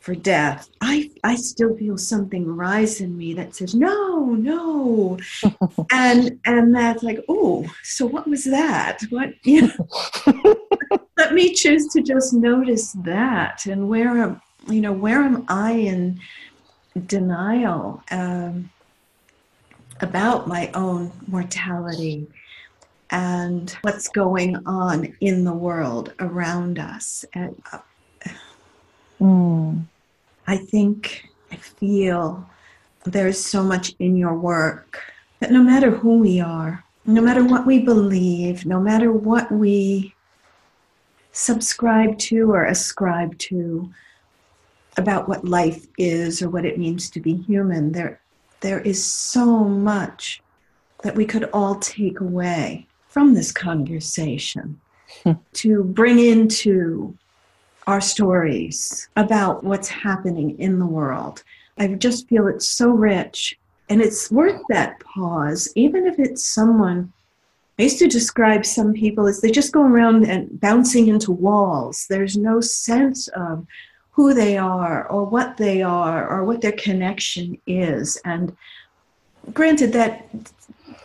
for 0.02 0.16
death, 0.16 0.68
I, 0.80 1.10
I 1.22 1.36
still 1.36 1.76
feel 1.76 1.96
something 1.96 2.44
rise 2.44 3.00
in 3.00 3.16
me 3.16 3.34
that 3.34 3.54
says, 3.54 3.72
no, 3.72 4.34
no. 4.34 5.16
and 5.92 6.40
and 6.44 6.74
that's 6.74 7.04
like, 7.04 7.24
oh, 7.28 7.72
so 7.84 8.06
what 8.06 8.26
was 8.26 8.44
that? 8.44 8.98
What 9.10 9.30
you 9.44 9.68
know, 9.68 10.56
let 11.16 11.32
me 11.32 11.54
choose 11.54 11.86
to 11.92 12.02
just 12.02 12.34
notice 12.34 12.92
that 13.04 13.64
and 13.66 13.88
where 13.88 14.08
am 14.18 14.42
you 14.68 14.80
know, 14.80 14.92
where 14.92 15.22
am 15.22 15.44
I 15.48 15.72
in 15.72 16.20
denial 17.06 18.02
um, 18.10 18.70
about 20.00 20.48
my 20.48 20.70
own 20.74 21.12
mortality 21.28 22.26
and 23.10 23.70
what's 23.82 24.08
going 24.08 24.56
on 24.66 25.14
in 25.20 25.44
the 25.44 25.52
world 25.52 26.12
around 26.18 26.78
us. 26.78 27.24
And, 27.34 27.62
uh, 27.72 27.78
mm. 29.20 29.84
I 30.46 30.56
think, 30.56 31.28
I 31.50 31.56
feel 31.56 32.48
there's 33.04 33.42
so 33.42 33.62
much 33.62 33.94
in 33.98 34.16
your 34.16 34.34
work 34.34 35.00
that 35.40 35.50
no 35.50 35.62
matter 35.62 35.90
who 35.90 36.18
we 36.18 36.40
are, 36.40 36.84
no 37.04 37.20
matter 37.20 37.44
what 37.44 37.66
we 37.66 37.80
believe, 37.80 38.64
no 38.64 38.80
matter 38.80 39.12
what 39.12 39.50
we 39.50 40.14
subscribe 41.32 42.18
to 42.18 42.52
or 42.52 42.64
ascribe 42.64 43.36
to 43.38 43.90
about 44.96 45.28
what 45.28 45.44
life 45.44 45.86
is 45.98 46.42
or 46.42 46.50
what 46.50 46.64
it 46.64 46.78
means 46.78 47.10
to 47.10 47.20
be 47.20 47.34
human, 47.34 47.92
there, 47.92 48.20
there 48.60 48.80
is 48.80 49.04
so 49.04 49.64
much 49.64 50.42
that 51.02 51.14
we 51.14 51.24
could 51.24 51.48
all 51.52 51.76
take 51.76 52.20
away 52.20 52.86
from 53.08 53.34
this 53.34 53.50
conversation 53.50 54.80
to 55.52 55.84
bring 55.84 56.18
into 56.18 57.16
our 57.86 58.00
stories 58.00 59.08
about 59.16 59.64
what's 59.64 59.88
happening 59.88 60.58
in 60.58 60.78
the 60.78 60.86
world. 60.86 61.42
I 61.78 61.88
just 61.88 62.28
feel 62.28 62.46
it's 62.46 62.68
so 62.68 62.90
rich 62.90 63.58
and 63.88 64.00
it's 64.00 64.30
worth 64.30 64.60
that 64.68 65.00
pause, 65.00 65.70
even 65.74 66.06
if 66.06 66.18
it's 66.18 66.48
someone 66.48 67.12
I 67.78 67.84
used 67.84 67.98
to 67.98 68.06
describe 68.06 68.66
some 68.66 68.92
people 68.92 69.26
as 69.26 69.40
they 69.40 69.50
just 69.50 69.72
go 69.72 69.82
around 69.82 70.24
and 70.28 70.60
bouncing 70.60 71.08
into 71.08 71.32
walls. 71.32 72.06
There's 72.08 72.36
no 72.36 72.60
sense 72.60 73.28
of 73.28 73.66
who 74.10 74.34
they 74.34 74.58
are 74.58 75.08
or 75.08 75.24
what 75.24 75.56
they 75.56 75.82
are 75.82 76.28
or 76.28 76.44
what 76.44 76.60
their 76.60 76.72
connection 76.72 77.58
is. 77.66 78.20
And 78.24 78.54
granted, 79.54 79.92
that 79.94 80.28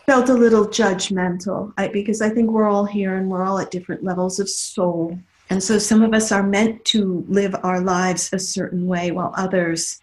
felt 0.05 0.29
a 0.29 0.33
little 0.33 0.67
judgmental 0.67 1.73
I, 1.77 1.87
because 1.87 2.21
I 2.21 2.29
think 2.29 2.51
we're 2.51 2.69
all 2.69 2.85
here 2.85 3.15
and 3.15 3.29
we're 3.29 3.43
all 3.43 3.59
at 3.59 3.71
different 3.71 4.03
levels 4.03 4.39
of 4.39 4.49
soul. 4.49 5.17
And 5.49 5.63
so 5.63 5.77
some 5.77 6.01
of 6.01 6.13
us 6.13 6.31
are 6.31 6.43
meant 6.43 6.83
to 6.85 7.25
live 7.27 7.55
our 7.63 7.81
lives 7.81 8.29
a 8.33 8.39
certain 8.39 8.85
way 8.85 9.11
while 9.11 9.33
others 9.37 10.01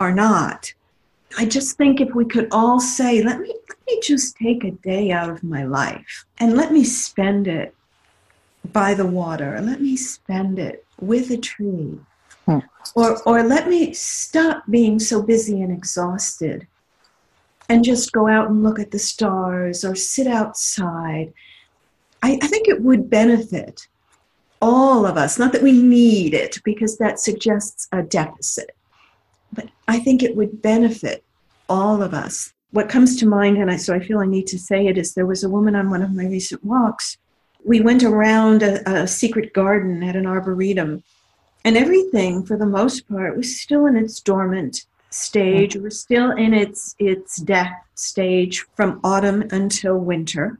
are 0.00 0.14
not. 0.14 0.72
I 1.38 1.46
just 1.46 1.78
think 1.78 2.00
if 2.00 2.14
we 2.14 2.26
could 2.26 2.48
all 2.52 2.78
say, 2.78 3.22
let 3.22 3.40
me, 3.40 3.54
let 3.68 3.78
me 3.86 4.00
just 4.02 4.36
take 4.36 4.64
a 4.64 4.70
day 4.70 5.10
out 5.10 5.30
of 5.30 5.42
my 5.42 5.64
life 5.64 6.26
and 6.38 6.56
let 6.56 6.72
me 6.72 6.84
spend 6.84 7.48
it 7.48 7.74
by 8.72 8.94
the 8.94 9.06
water, 9.06 9.58
let 9.62 9.80
me 9.80 9.96
spend 9.96 10.58
it 10.58 10.84
with 11.00 11.30
a 11.30 11.38
tree, 11.38 11.98
hmm. 12.46 12.58
or, 12.94 13.20
or 13.22 13.42
let 13.42 13.68
me 13.68 13.94
stop 13.94 14.62
being 14.68 14.98
so 14.98 15.22
busy 15.22 15.62
and 15.62 15.72
exhausted 15.72 16.66
and 17.68 17.84
just 17.84 18.12
go 18.12 18.28
out 18.28 18.50
and 18.50 18.62
look 18.62 18.78
at 18.78 18.90
the 18.90 18.98
stars 18.98 19.84
or 19.84 19.94
sit 19.94 20.26
outside. 20.26 21.32
I, 22.22 22.38
I 22.42 22.46
think 22.46 22.68
it 22.68 22.82
would 22.82 23.08
benefit 23.08 23.88
all 24.62 25.04
of 25.04 25.18
us, 25.18 25.38
not 25.38 25.52
that 25.52 25.62
we 25.62 25.72
need 25.72 26.32
it 26.32 26.58
because 26.64 26.96
that 26.96 27.20
suggests 27.20 27.86
a 27.92 28.02
deficit 28.02 28.70
but 29.52 29.68
I 29.86 29.98
think 29.98 30.22
it 30.22 30.36
would 30.36 30.62
benefit 30.62 31.24
all 31.68 32.02
of 32.02 32.14
us. 32.14 32.52
What 32.70 32.88
comes 32.88 33.16
to 33.18 33.26
mind, 33.26 33.58
and 33.58 33.70
I, 33.70 33.76
so 33.76 33.94
I 33.94 34.00
feel 34.00 34.18
I 34.18 34.26
need 34.26 34.46
to 34.48 34.58
say 34.58 34.86
it, 34.86 34.96
is 34.96 35.14
there 35.14 35.26
was 35.26 35.44
a 35.44 35.50
woman 35.50 35.76
on 35.76 35.90
one 35.90 36.02
of 36.02 36.14
my 36.14 36.24
recent 36.24 36.64
walks. 36.64 37.18
We 37.64 37.80
went 37.80 38.02
around 38.02 38.62
a, 38.62 39.02
a 39.02 39.06
secret 39.06 39.52
garden 39.52 40.02
at 40.02 40.16
an 40.16 40.26
arboretum, 40.26 41.02
and 41.64 41.76
everything, 41.76 42.44
for 42.44 42.56
the 42.56 42.66
most 42.66 43.08
part, 43.08 43.36
was 43.36 43.60
still 43.60 43.86
in 43.86 43.96
its 43.96 44.20
dormant 44.20 44.86
stage. 45.10 45.76
Was 45.76 46.00
still 46.00 46.32
in 46.32 46.54
its 46.54 46.96
its 46.98 47.36
death 47.36 47.74
stage 47.94 48.66
from 48.74 49.00
autumn 49.04 49.44
until 49.50 49.98
winter. 49.98 50.58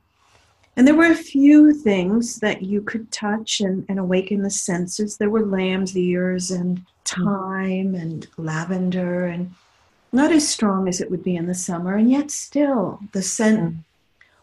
And 0.77 0.87
there 0.87 0.95
were 0.95 1.11
a 1.11 1.15
few 1.15 1.75
things 1.75 2.37
that 2.37 2.63
you 2.63 2.81
could 2.81 3.11
touch 3.13 3.61
and, 3.61 3.85
and 3.89 3.99
awaken 3.99 4.43
the 4.43 4.51
senses. 4.51 5.17
There 5.17 5.31
were 5.31 5.45
lamb's 5.45 5.97
ears 5.97 6.51
and 6.51 6.83
thyme 7.05 7.95
and 7.95 8.27
lavender 8.39 9.27
and 9.27 9.55
not 10.13 10.33
as 10.33 10.49
strong 10.49 10.89
as 10.89 11.01
it 11.01 11.11
would 11.11 11.25
be 11.25 11.37
in 11.37 11.47
the 11.47 11.55
summer, 11.55 11.97
and 11.97 12.11
yet 12.11 12.31
still 12.31 13.01
the 13.13 13.23
scent 13.23 13.61
mm. 13.61 13.77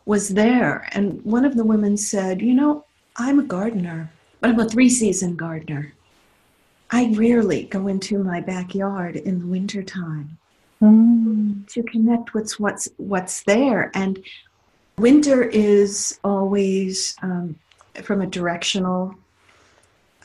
was 0.05 0.29
there. 0.29 0.89
And 0.91 1.23
one 1.23 1.45
of 1.45 1.55
the 1.55 1.63
women 1.63 1.95
said, 1.95 2.41
You 2.41 2.53
know, 2.53 2.85
I'm 3.17 3.39
a 3.39 3.43
gardener, 3.43 4.11
but 4.39 4.49
I'm 4.49 4.59
a 4.59 4.67
three 4.67 4.89
season 4.89 5.35
gardener. 5.35 5.93
I 6.91 7.13
rarely 7.13 7.63
go 7.65 7.87
into 7.87 8.23
my 8.23 8.41
backyard 8.41 9.15
in 9.15 9.39
the 9.39 9.45
wintertime 9.45 10.39
mm. 10.81 11.67
to 11.67 11.83
connect 11.83 12.33
with 12.33 12.59
what's 12.59 12.89
what's 12.97 13.43
there. 13.43 13.91
And 13.93 14.19
winter 14.99 15.43
is 15.43 16.19
always 16.23 17.15
um, 17.21 17.55
from 18.03 18.21
a 18.21 18.27
directional 18.27 19.15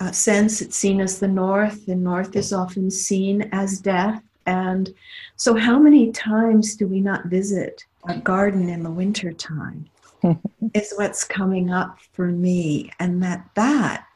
uh, 0.01 0.11
sense, 0.11 0.61
it's 0.61 0.77
seen 0.77 1.01
as 1.01 1.21
the 1.21 1.29
north, 1.29 1.87
and 1.89 2.03
north 2.03 2.35
is 2.35 2.53
often 2.53 2.91
seen 2.91 3.49
as 3.53 3.81
death. 3.81 4.23
And 4.47 4.93
so, 5.37 5.55
how 5.55 5.79
many 5.79 6.11
times 6.13 6.75
do 6.75 6.87
we 6.87 7.01
not 7.01 7.27
visit 7.27 7.85
a 8.09 8.19
garden 8.19 8.69
in 8.69 8.83
the 8.83 8.91
winter 8.91 9.33
time? 9.33 9.89
is 10.75 10.93
what's 10.97 11.25
coming 11.25 11.71
up 11.71 11.99
for 12.13 12.27
me, 12.27 12.91
and 12.99 13.23
that 13.23 13.49
that 13.55 14.07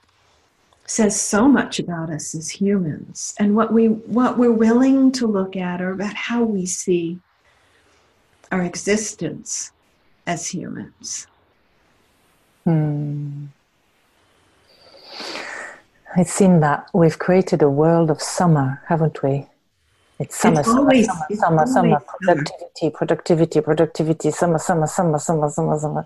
says 0.87 1.21
so 1.21 1.47
much 1.47 1.79
about 1.79 2.09
us 2.09 2.35
as 2.35 2.49
humans 2.49 3.35
and 3.39 3.55
what 3.55 3.73
we 3.73 3.89
what 3.89 4.39
we're 4.39 4.51
willing 4.51 5.13
to 5.13 5.27
look 5.27 5.55
at 5.55 5.83
or 5.83 5.93
about 5.93 6.15
how 6.15 6.43
we 6.43 6.65
see 6.65 7.19
our 8.51 8.63
existence 8.63 9.71
as 10.29 10.47
humans. 10.49 11.27
Hmm. 12.65 13.47
It 16.17 16.29
seems 16.29 16.61
that 16.61 16.89
we've 16.93 17.19
created 17.19 17.63
a 17.63 17.71
world 17.71 18.11
of 18.11 18.21
summer, 18.21 18.83
haven't 18.87 19.23
we? 19.23 19.47
It's 20.19 20.39
summer, 20.39 20.61
it's 20.61 20.69
always, 20.69 21.07
summer, 21.07 21.37
summer, 21.37 21.67
summer, 21.67 22.01
productivity, 22.01 22.91
productivity, 22.91 23.61
productivity, 23.61 24.31
summer, 24.31 24.59
summer, 24.59 24.87
summer, 24.87 25.19
summer, 25.19 25.49
summer, 25.49 25.79
summer, 25.79 26.05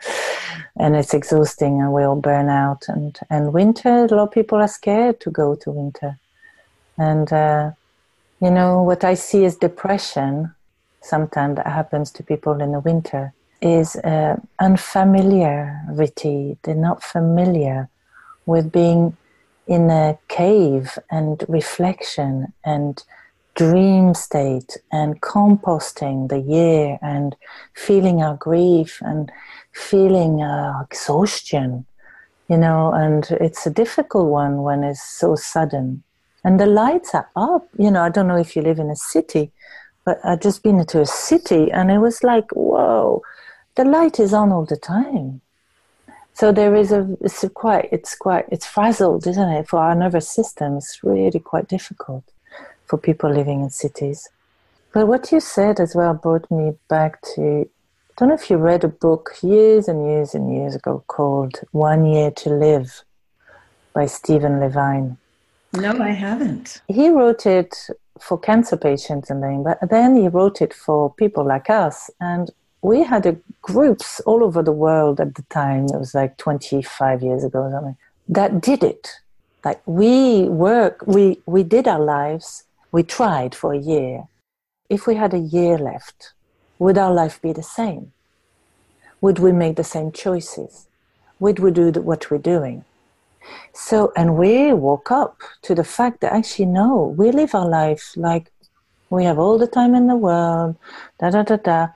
and 0.76 0.94
it's 0.94 1.14
exhausting, 1.14 1.80
and 1.80 1.92
we 1.92 2.02
all 2.04 2.20
burn 2.20 2.48
out. 2.48 2.84
And 2.88 3.18
and 3.30 3.54
winter, 3.54 4.04
a 4.04 4.14
lot 4.14 4.28
of 4.28 4.30
people 4.30 4.58
are 4.58 4.68
scared 4.68 5.18
to 5.20 5.30
go 5.30 5.54
to 5.54 5.70
winter, 5.70 6.18
and 6.98 7.32
uh, 7.32 7.70
you 8.40 8.50
know 8.50 8.82
what 8.82 9.02
I 9.02 9.14
see 9.14 9.44
is 9.44 9.56
depression. 9.56 10.54
Sometimes 11.00 11.56
that 11.56 11.66
happens 11.66 12.12
to 12.12 12.22
people 12.22 12.60
in 12.60 12.72
the 12.72 12.80
winter 12.80 13.32
is 13.62 13.96
uh, 13.96 14.36
unfamiliarity. 14.60 16.58
They're 16.62 16.74
not 16.74 17.02
familiar 17.02 17.88
with 18.44 18.72
being 18.72 19.16
in 19.66 19.90
a 19.90 20.18
cave 20.28 20.98
and 21.10 21.44
reflection 21.48 22.52
and 22.64 23.02
dream 23.54 24.14
state 24.14 24.78
and 24.90 25.20
composting 25.20 26.28
the 26.28 26.40
year 26.40 26.98
and 27.02 27.36
feeling 27.74 28.22
our 28.22 28.36
grief 28.36 28.98
and 29.02 29.30
feeling 29.72 30.42
our 30.42 30.82
exhaustion, 30.84 31.86
you 32.48 32.56
know, 32.56 32.92
and 32.92 33.30
it's 33.40 33.66
a 33.66 33.70
difficult 33.70 34.28
one 34.28 34.62
when 34.62 34.82
it's 34.82 35.02
so 35.02 35.36
sudden. 35.36 36.02
And 36.44 36.58
the 36.58 36.66
lights 36.66 37.14
are 37.14 37.28
up, 37.36 37.68
you 37.78 37.90
know, 37.90 38.02
I 38.02 38.08
don't 38.08 38.26
know 38.26 38.38
if 38.38 38.56
you 38.56 38.62
live 38.62 38.78
in 38.78 38.90
a 38.90 38.96
city, 38.96 39.52
but 40.04 40.18
I've 40.24 40.40
just 40.40 40.62
been 40.62 40.84
to 40.84 41.00
a 41.00 41.06
city 41.06 41.70
and 41.70 41.90
it 41.90 41.98
was 41.98 42.24
like, 42.24 42.50
whoa, 42.52 43.22
the 43.74 43.84
light 43.84 44.20
is 44.20 44.32
on 44.32 44.52
all 44.52 44.64
the 44.64 44.76
time. 44.76 45.40
So 46.34 46.50
there 46.50 46.74
is 46.74 46.92
a 46.92 47.16
it's 47.20 47.44
a 47.44 47.50
quite 47.50 47.88
it's 47.92 48.14
quite 48.14 48.46
it's 48.50 48.66
frazzled, 48.66 49.26
isn't 49.26 49.48
it? 49.50 49.68
For 49.68 49.78
our 49.78 49.94
nervous 49.94 50.28
system, 50.28 50.76
it's 50.78 51.00
really 51.02 51.38
quite 51.38 51.68
difficult 51.68 52.24
for 52.86 52.98
people 52.98 53.30
living 53.30 53.62
in 53.62 53.70
cities. 53.70 54.28
But 54.92 55.08
what 55.08 55.32
you 55.32 55.40
said 55.40 55.80
as 55.80 55.94
well 55.94 56.14
brought 56.14 56.50
me 56.50 56.72
back 56.88 57.20
to 57.34 57.68
I 58.12 58.14
don't 58.18 58.28
know 58.28 58.34
if 58.34 58.50
you 58.50 58.56
read 58.56 58.84
a 58.84 58.88
book 58.88 59.36
years 59.42 59.88
and 59.88 60.06
years 60.06 60.34
and 60.34 60.54
years 60.54 60.74
ago 60.74 61.02
called 61.06 61.60
One 61.72 62.04
Year 62.04 62.30
to 62.30 62.50
Live 62.50 63.04
by 63.94 64.06
Stephen 64.06 64.60
Levine. 64.60 65.16
No, 65.72 65.92
I 65.98 66.10
haven't. 66.10 66.82
He 66.88 67.08
wrote 67.08 67.46
it 67.46 67.74
for 68.20 68.38
cancer 68.38 68.76
patients 68.76 69.30
and 69.30 69.42
then, 69.42 69.62
but 69.62 69.78
then 69.88 70.16
he 70.16 70.28
wrote 70.28 70.60
it 70.60 70.74
for 70.74 71.12
people 71.14 71.44
like 71.46 71.70
us. 71.70 72.10
And 72.20 72.50
we 72.82 73.04
had 73.04 73.24
a, 73.26 73.36
groups 73.62 74.20
all 74.26 74.42
over 74.42 74.62
the 74.62 74.72
world 74.72 75.20
at 75.20 75.36
the 75.36 75.42
time. 75.50 75.84
It 75.86 75.98
was 75.98 76.14
like 76.14 76.36
25 76.36 77.22
years 77.22 77.44
ago 77.44 77.60
or 77.60 77.70
something 77.70 77.96
that 78.28 78.60
did 78.60 78.82
it. 78.82 79.08
Like 79.64 79.80
we 79.86 80.44
work, 80.44 81.04
we, 81.06 81.40
we 81.46 81.62
did 81.62 81.86
our 81.86 82.00
lives. 82.00 82.64
We 82.90 83.04
tried 83.04 83.54
for 83.54 83.72
a 83.72 83.78
year. 83.78 84.24
If 84.90 85.06
we 85.06 85.14
had 85.14 85.32
a 85.32 85.38
year 85.38 85.78
left, 85.78 86.32
would 86.78 86.98
our 86.98 87.12
life 87.12 87.40
be 87.40 87.52
the 87.52 87.62
same? 87.62 88.12
Would 89.20 89.38
we 89.38 89.52
make 89.52 89.76
the 89.76 89.84
same 89.84 90.10
choices? 90.10 90.88
Would 91.38 91.60
we 91.60 91.70
do 91.70 91.92
what 91.92 92.30
we're 92.30 92.38
doing? 92.38 92.84
So, 93.72 94.12
and 94.16 94.36
we 94.36 94.72
woke 94.72 95.10
up 95.10 95.38
to 95.62 95.74
the 95.74 95.84
fact 95.84 96.20
that 96.20 96.32
actually, 96.32 96.66
no, 96.66 97.14
we 97.16 97.30
live 97.30 97.54
our 97.54 97.68
life 97.68 98.12
like 98.16 98.50
we 99.10 99.24
have 99.24 99.38
all 99.38 99.58
the 99.58 99.66
time 99.66 99.94
in 99.94 100.06
the 100.06 100.16
world, 100.16 100.76
da 101.20 101.30
da 101.30 101.42
da 101.42 101.56
da. 101.56 101.88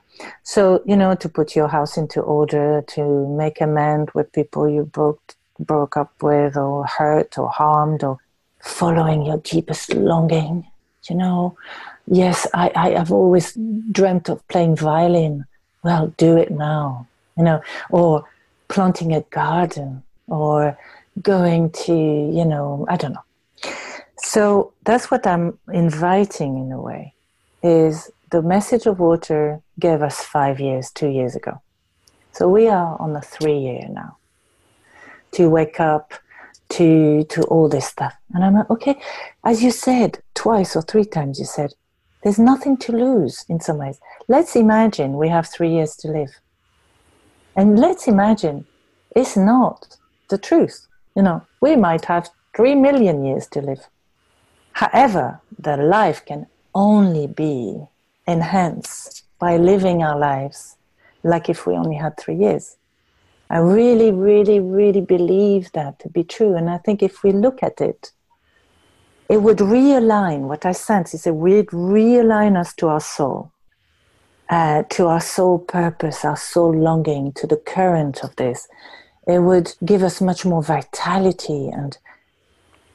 So, 0.43 0.83
you 0.87 0.97
know, 0.97 1.15
to 1.15 1.29
put 1.29 1.55
your 1.55 1.69
house 1.69 1.97
into 1.97 2.21
order, 2.21 2.83
to 2.89 3.29
make 3.37 3.61
amends 3.61 4.15
with 4.15 4.33
people 4.33 4.69
you 4.69 4.85
broke, 4.85 5.35
broke 5.59 5.97
up 5.97 6.23
with, 6.23 6.57
or 6.57 6.87
hurt, 6.87 7.39
or 7.39 7.49
harmed, 7.49 8.03
or 8.03 8.19
following 8.61 9.23
your 9.23 9.39
deepest 9.39 9.95
longing. 9.95 10.67
You 11.09 11.17
know, 11.17 11.57
yes, 12.07 12.47
I, 12.53 12.73
I 12.75 12.91
have 12.91 13.13
always 13.13 13.57
dreamt 13.93 14.29
of 14.29 14.47
playing 14.49 14.77
violin. 14.77 15.45
Well, 15.85 16.13
do 16.17 16.37
it 16.37 16.51
now, 16.51 17.07
you 17.37 17.45
know, 17.45 17.63
or 17.91 18.25
planting 18.69 19.15
a 19.15 19.21
garden, 19.31 20.03
or 20.27 20.77
going 21.23 21.71
to, 21.71 21.93
you 21.95 22.45
know, 22.45 22.85
I 22.89 22.97
don't 22.97 23.13
know. 23.13 23.73
So 24.19 24.73
that's 24.83 25.11
what 25.11 25.27
I'm 25.27 25.59
inviting 25.73 26.59
in 26.59 26.73
a 26.73 26.81
way 26.81 27.15
is 27.63 28.11
the 28.31 28.43
message 28.43 28.87
of 28.87 28.99
water 28.99 29.61
gave 29.79 30.03
us 30.03 30.21
five 30.25 30.59
years, 30.61 30.91
two 30.91 31.09
years 31.09 31.37
ago. 31.37 31.61
So 32.33 32.49
we 32.49 32.69
are 32.69 33.01
on 33.01 33.13
the 33.13 33.21
three 33.21 33.59
year 33.59 33.87
now 33.89 34.19
to 35.33 35.49
wake 35.49 35.81
up 35.81 36.13
to 36.69 37.25
to 37.25 37.43
all 37.45 37.69
this 37.69 37.87
stuff. 37.87 38.15
And 38.35 38.45
I'm 38.45 38.55
like, 38.55 38.71
okay, 38.71 39.01
as 39.45 39.63
you 39.63 39.71
said 39.71 40.19
twice 40.35 40.75
or 40.77 40.83
three 40.83 41.05
times, 41.05 41.39
you 41.39 41.45
said 41.45 41.73
there's 42.23 42.39
nothing 42.39 42.77
to 42.79 42.93
lose 42.93 43.45
in 43.49 43.61
some 43.61 43.79
ways. 43.79 44.01
Let's 44.29 44.57
imagine 44.57 45.17
we 45.17 45.29
have 45.29 45.49
three 45.49 45.71
years 45.71 45.95
to 45.97 46.09
live. 46.09 46.31
And 47.55 47.79
let's 47.79 48.09
imagine 48.09 48.67
it's 49.15 49.37
not 49.37 49.97
the 50.29 50.39
truth. 50.39 50.87
You 51.15 51.23
know, 51.23 51.47
we 51.61 51.77
might 51.77 52.05
have 52.07 52.29
three 52.55 52.75
million 52.75 53.25
years 53.25 53.47
to 53.49 53.61
live. 53.61 53.87
However, 54.73 55.41
the 55.59 55.77
life 55.77 56.25
can 56.25 56.47
only 56.75 57.27
be 57.27 57.87
enhanced 58.27 59.25
by 59.39 59.57
living 59.57 60.03
our 60.03 60.19
lives 60.19 60.77
like 61.23 61.49
if 61.49 61.67
we 61.67 61.75
only 61.75 61.97
had 61.97 62.17
three 62.17 62.37
years. 62.37 62.77
I 63.49 63.59
really, 63.59 64.11
really, 64.11 64.59
really 64.61 65.01
believe 65.01 65.71
that 65.73 65.99
to 66.01 66.09
be 66.09 66.25
true. 66.25 66.55
And 66.55 66.69
I 66.69 66.79
think 66.79 67.03
if 67.03 67.23
we 67.23 67.33
look 67.33 67.63
at 67.63 67.81
it, 67.81 68.13
it 69.29 69.43
would 69.43 69.59
realign 69.59 70.43
what 70.43 70.65
I 70.65 70.73
sense 70.73 71.15
is 71.15 71.27
it 71.27 71.35
would 71.35 71.67
realign 71.69 72.57
us 72.57 72.75
to 72.75 72.89
our 72.89 73.01
soul, 73.01 73.53
uh, 74.49 74.85
to 74.91 75.07
our 75.07 75.21
soul 75.21 75.59
purpose, 75.59 76.25
our 76.25 76.37
soul 76.37 76.73
longing, 76.77 77.33
to 77.33 77.47
the 77.47 77.57
current 77.57 78.23
of 78.23 78.35
this. 78.37 78.69
It 79.27 79.41
would 79.41 79.75
give 79.85 80.03
us 80.03 80.21
much 80.21 80.45
more 80.45 80.63
vitality. 80.63 81.69
And 81.69 81.99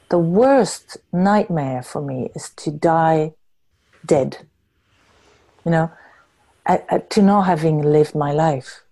the 0.08 0.18
worst 0.18 0.96
nightmare 1.12 1.82
for 1.82 2.00
me 2.02 2.30
is 2.34 2.50
to 2.56 2.70
die 2.70 3.32
dead. 4.04 4.38
You 5.64 5.70
know, 5.70 5.90
to 7.10 7.22
not 7.22 7.42
having 7.42 7.82
lived 7.82 8.14
my 8.14 8.32
life. 8.32 8.82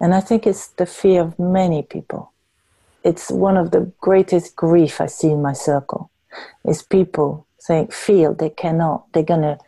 And 0.00 0.14
I 0.14 0.20
think 0.20 0.46
it's 0.46 0.68
the 0.68 0.86
fear 0.86 1.22
of 1.22 1.38
many 1.38 1.82
people. 1.82 2.32
It's 3.04 3.30
one 3.30 3.56
of 3.56 3.70
the 3.70 3.92
greatest 4.00 4.56
grief 4.56 5.00
I 5.00 5.06
see 5.06 5.30
in 5.30 5.42
my 5.42 5.52
circle 5.52 6.10
is 6.64 6.82
people 6.82 7.46
saying 7.58 7.88
feel 7.88 8.34
they 8.34 8.50
cannot 8.50 9.06
they're 9.12 9.22
gonna 9.22 9.58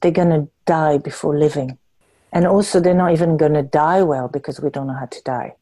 they're 0.00 0.10
gonna 0.10 0.48
die 0.66 0.98
before 0.98 1.38
living. 1.38 1.78
And 2.32 2.46
also 2.46 2.80
they're 2.80 2.94
not 2.94 3.12
even 3.12 3.36
gonna 3.36 3.62
die 3.62 4.02
well 4.02 4.28
because 4.28 4.60
we 4.60 4.70
don't 4.70 4.86
know 4.86 4.94
how 4.94 5.06
to 5.06 5.22
die. 5.22 5.54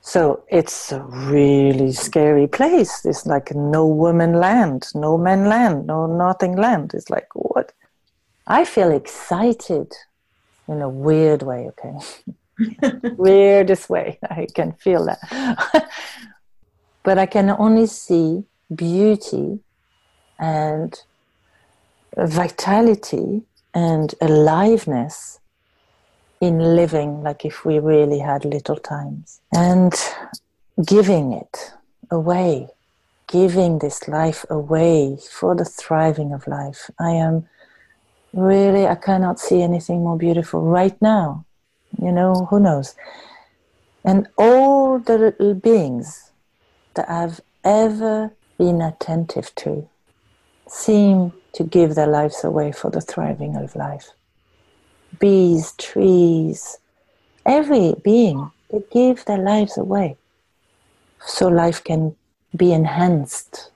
So 0.00 0.44
it's 0.48 0.92
a 0.92 1.02
really 1.02 1.92
scary 1.92 2.46
place. 2.46 3.04
It's 3.04 3.26
like 3.26 3.54
no 3.54 3.84
woman 3.86 4.34
land, 4.34 4.86
no 4.94 5.18
man 5.18 5.48
land, 5.48 5.86
no 5.86 6.06
nothing 6.06 6.56
land. 6.56 6.94
It's 6.94 7.10
like 7.10 7.28
what? 7.34 7.72
I 8.50 8.64
feel 8.64 8.90
excited 8.90 9.92
in 10.66 10.80
a 10.80 10.88
weird 10.88 11.42
way, 11.42 11.70
okay? 11.70 12.98
Weirdest 13.16 13.90
way. 13.90 14.18
I 14.22 14.46
can 14.54 14.72
feel 14.72 15.04
that. 15.04 15.90
but 17.02 17.18
I 17.18 17.26
can 17.26 17.50
only 17.50 17.86
see 17.86 18.44
beauty 18.74 19.60
and 20.38 20.98
vitality 22.16 23.42
and 23.74 24.14
aliveness 24.22 25.40
in 26.40 26.58
living 26.58 27.22
like 27.22 27.44
if 27.44 27.64
we 27.64 27.78
really 27.78 28.18
had 28.18 28.44
little 28.44 28.76
times 28.76 29.40
and 29.52 29.92
giving 30.86 31.32
it 31.32 31.72
away 32.10 32.68
giving 33.26 33.80
this 33.80 34.08
life 34.08 34.46
away 34.48 35.18
for 35.30 35.54
the 35.56 35.64
thriving 35.64 36.32
of 36.32 36.46
life 36.46 36.90
i 37.00 37.10
am 37.10 37.44
really, 38.32 38.86
I 38.86 38.94
cannot 38.94 39.40
see 39.40 39.62
anything 39.62 40.02
more 40.02 40.18
beautiful 40.18 40.62
right 40.62 41.00
now. 41.00 41.44
You 42.00 42.12
know, 42.12 42.46
who 42.50 42.60
knows? 42.60 42.94
And 44.04 44.28
all 44.36 44.98
the 44.98 45.18
little 45.18 45.54
beings 45.54 46.30
that 46.94 47.10
I've 47.10 47.40
ever 47.64 48.32
been 48.58 48.80
attentive 48.80 49.54
to 49.56 49.88
seem 50.66 51.32
to 51.52 51.64
give 51.64 51.94
their 51.94 52.06
lives 52.06 52.44
away 52.44 52.72
for 52.72 52.90
the 52.90 53.00
thriving 53.00 53.56
of 53.56 53.74
life. 53.74 54.10
Bees, 55.18 55.72
trees, 55.78 56.78
every 57.46 57.94
being, 58.04 58.50
they 58.70 58.82
give 58.92 59.24
their 59.24 59.38
lives 59.38 59.78
away 59.78 60.16
so 61.24 61.48
life 61.48 61.82
can 61.82 62.14
be 62.54 62.72
enhanced. 62.72 63.70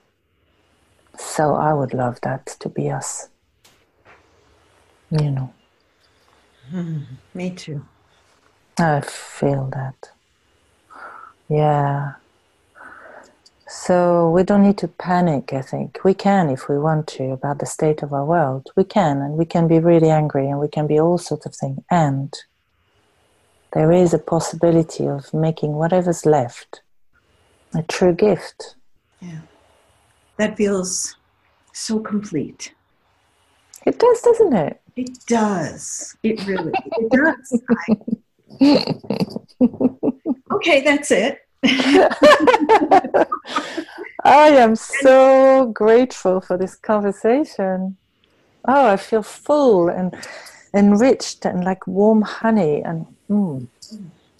So 1.17 1.55
I 1.55 1.73
would 1.73 1.93
love 1.93 2.21
that 2.21 2.45
to 2.59 2.69
be 2.69 2.89
us 2.89 3.29
you 5.21 5.31
know. 5.31 5.53
Mm, 6.71 7.05
me 7.33 7.51
too. 7.51 7.85
I 8.79 9.01
feel 9.01 9.69
that. 9.73 10.11
Yeah. 11.49 12.13
So 13.67 14.29
we 14.29 14.43
don't 14.43 14.63
need 14.63 14.77
to 14.79 14.87
panic, 14.87 15.53
I 15.53 15.61
think. 15.61 15.99
We 16.03 16.13
can 16.13 16.49
if 16.49 16.67
we 16.67 16.77
want 16.77 17.07
to 17.09 17.31
about 17.31 17.59
the 17.59 17.65
state 17.65 18.01
of 18.01 18.13
our 18.13 18.25
world. 18.25 18.71
We 18.75 18.83
can, 18.83 19.17
and 19.21 19.33
we 19.33 19.45
can 19.45 19.67
be 19.67 19.79
really 19.79 20.09
angry 20.09 20.49
and 20.49 20.59
we 20.59 20.67
can 20.67 20.87
be 20.87 20.99
all 20.99 21.17
sorts 21.17 21.45
of 21.45 21.55
things. 21.55 21.79
And 21.91 22.33
there 23.73 23.91
is 23.91 24.13
a 24.13 24.19
possibility 24.19 25.07
of 25.07 25.33
making 25.33 25.73
whatever's 25.73 26.25
left 26.25 26.81
a 27.75 27.83
true 27.83 28.13
gift. 28.13 28.75
Yeah. 29.19 29.41
That 30.37 30.57
feels 30.57 31.15
so 31.73 31.99
complete. 31.99 32.73
It 33.85 33.99
does, 33.99 34.21
doesn't 34.21 34.53
it? 34.53 34.81
It 34.95 35.25
does. 35.27 36.15
It 36.23 36.45
really 36.45 36.71
it 36.97 37.11
does. 37.11 37.61
okay, 40.53 40.81
that's 40.81 41.11
it. 41.11 41.39
I 44.23 44.49
am 44.49 44.75
so 44.75 45.67
grateful 45.73 46.41
for 46.41 46.57
this 46.57 46.75
conversation. 46.75 47.97
Oh, 48.65 48.87
I 48.87 48.97
feel 48.97 49.23
full 49.23 49.89
and 49.89 50.15
enriched 50.73 51.45
and 51.45 51.63
like 51.63 51.85
warm 51.87 52.21
honey 52.21 52.81
and 52.83 53.05
mm, 53.29 53.67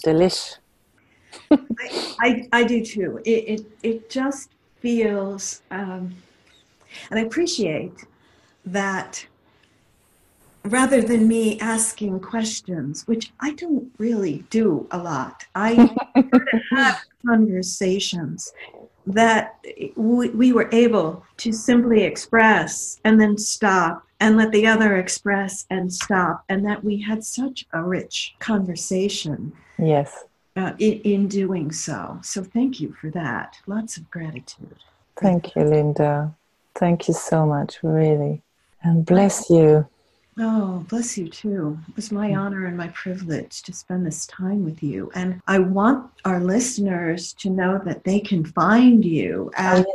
delish. 0.06 0.58
I, 1.52 1.58
I, 2.20 2.50
I, 2.52 2.64
do 2.64 2.84
too. 2.86 3.20
It, 3.26 3.30
it, 3.30 3.66
it 3.84 4.10
just 4.10 4.50
feels, 4.80 5.62
um, 5.72 6.16
and 7.10 7.20
I 7.20 7.24
appreciate 7.24 8.06
that 8.66 9.26
rather 10.66 11.01
than 11.01 11.28
me 11.28 11.59
asking 11.59 12.20
questions, 12.20 13.07
which 13.07 13.32
I 13.39 13.53
don't 13.53 13.91
really 13.97 14.45
do 14.49 14.88
a 14.91 14.97
lot, 14.97 15.45
I 15.55 15.93
have 16.72 17.01
conversations 17.26 18.53
that 19.05 19.59
we, 19.95 20.30
we 20.30 20.53
were 20.53 20.70
able 20.72 21.26
to 21.38 21.51
simply 21.51 22.03
express 22.03 22.99
and 23.03 23.20
then 23.20 23.38
stop 23.38 24.05
and 24.20 24.38
let 24.38 24.51
the 24.51 24.66
other 24.66 24.97
express 24.97 25.66
and 25.70 25.91
stop, 25.91 26.45
and 26.47 26.66
that 26.66 26.82
we 26.82 27.01
had 27.01 27.26
such 27.26 27.66
a 27.74 27.84
rich 27.84 28.36
conversation. 28.39 29.51
Yes. 29.78 30.24
Uh, 30.55 30.72
in, 30.80 31.01
in 31.01 31.28
doing 31.28 31.74
so. 31.74 32.20
So 32.22 32.41
thank 32.41 32.80
you 32.80 32.93
for 33.01 33.09
that. 33.09 33.57
Lots 33.68 33.97
of 33.97 34.09
gratitude. 34.09 34.78
Thank 35.18 35.55
you, 35.55 35.64
Linda. 35.64 36.34
Thank 36.76 37.09
you 37.09 37.14
so 37.14 37.45
much, 37.45 37.80
really. 37.84 38.41
And 38.82 39.05
bless 39.05 39.49
you. 39.49 39.88
Oh, 40.40 40.86
bless 40.90 41.18
you 41.18 41.28
too. 41.28 41.78
It 41.88 41.96
was 41.96 42.12
my 42.12 42.30
hmm. 42.30 42.38
honor 42.38 42.66
and 42.66 42.78
my 42.78 42.88
privilege 42.90 43.62
to 43.64 43.74
spend 43.74 44.06
this 44.06 44.26
time 44.28 44.64
with 44.64 44.82
you. 44.82 45.12
And 45.16 45.42
I 45.48 45.60
want 45.60 46.10
our 46.26 46.40
listeners 46.40 47.34
to 47.34 47.50
know 47.50 47.80
that 47.86 48.04
they 48.04 48.20
can 48.20 48.46
find 48.46 49.06
you 49.06 49.52
oh, 49.58 49.62
at 49.62 49.86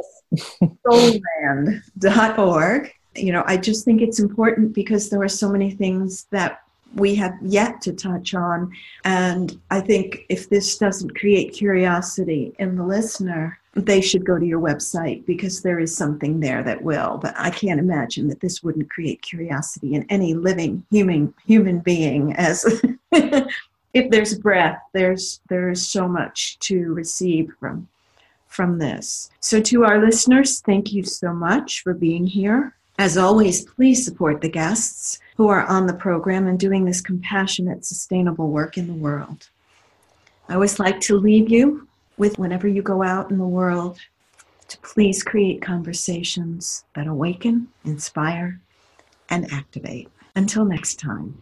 oh, 0.63 0.77
soulland.org. 0.87 2.93
You 3.17 3.33
know, 3.33 3.43
I 3.47 3.57
just 3.57 3.85
think 3.85 4.01
it's 4.01 4.21
important 4.21 4.73
because 4.73 5.11
there 5.11 5.23
are 5.23 5.29
so 5.29 5.51
many 5.51 5.73
things 5.73 6.27
that 6.31 6.63
we 6.95 7.15
have 7.17 7.35
yet 7.43 7.81
to 7.83 7.93
touch 7.93 8.35
on. 8.35 8.73
And 9.05 9.61
I 9.71 9.81
think 9.81 10.25
if 10.29 10.49
this 10.49 10.79
doesn't 10.79 11.17
create 11.17 11.53
curiosity 11.53 12.55
in 12.59 12.77
the 12.77 12.85
listener, 12.85 13.59
they 13.75 14.01
should 14.01 14.25
go 14.25 14.39
to 14.39 14.47
your 14.47 14.61
website 14.61 15.25
because 15.27 15.63
there 15.63 15.79
is 15.79 15.97
something 15.97 16.41
there 16.41 16.63
that 16.63 16.83
will. 16.83 17.19
But 17.19 17.35
I 17.37 17.51
can't 17.51 17.81
imagine 17.81 18.29
that 18.29 18.41
this 18.41 18.63
wouldn't 18.63 18.91
create 18.91 19.23
curiosity 19.23 19.95
in 19.95 20.05
any 20.09 20.35
living 20.35 20.85
human 20.91 21.35
human 21.47 21.79
being. 21.81 22.35
As 22.35 22.65
if 23.13 24.11
there's 24.11 24.39
breath, 24.39 24.81
there's 24.95 25.41
there's 25.49 25.87
so 25.87 26.09
much 26.09 26.59
to 26.61 26.93
receive 26.95 27.53
from 27.61 27.89
from 28.49 28.79
this. 28.79 29.31
So 29.41 29.61
to 29.61 29.85
our 29.85 30.05
listeners, 30.05 30.61
thank 30.61 30.93
you 30.93 31.05
so 31.05 31.33
much 31.33 31.83
for 31.83 31.95
being 31.95 32.27
here. 32.27 32.75
As 32.99 33.17
always, 33.17 33.65
please 33.65 34.05
support 34.05 34.41
the 34.41 34.49
guests 34.49 35.21
who 35.37 35.49
are 35.49 35.65
on 35.67 35.87
the 35.87 35.95
program 35.95 36.49
and 36.49 36.59
doing 36.59 36.85
this 36.85 37.01
compassionate, 37.01 37.85
sustainable 37.85 38.51
work 38.51 38.77
in 38.77 38.89
the 38.89 38.93
world. 38.93 39.49
I 40.49 40.55
always 40.55 40.81
like 40.81 41.01
to 41.03 41.17
leave 41.17 41.49
you 41.49 41.87
with 42.17 42.39
whenever 42.41 42.67
you 42.67 42.83
go 42.83 43.05
out 43.05 43.31
in 43.31 43.39
the 43.39 43.47
world 43.47 44.01
to 44.67 44.79
please 44.79 45.23
create 45.23 45.63
conversations 45.63 46.85
that 46.97 47.07
awaken, 47.07 47.69
inspire, 47.85 48.61
and 49.31 49.51
activate. 49.53 50.09
Until 50.35 50.65
next 50.65 50.99
time. 50.99 51.39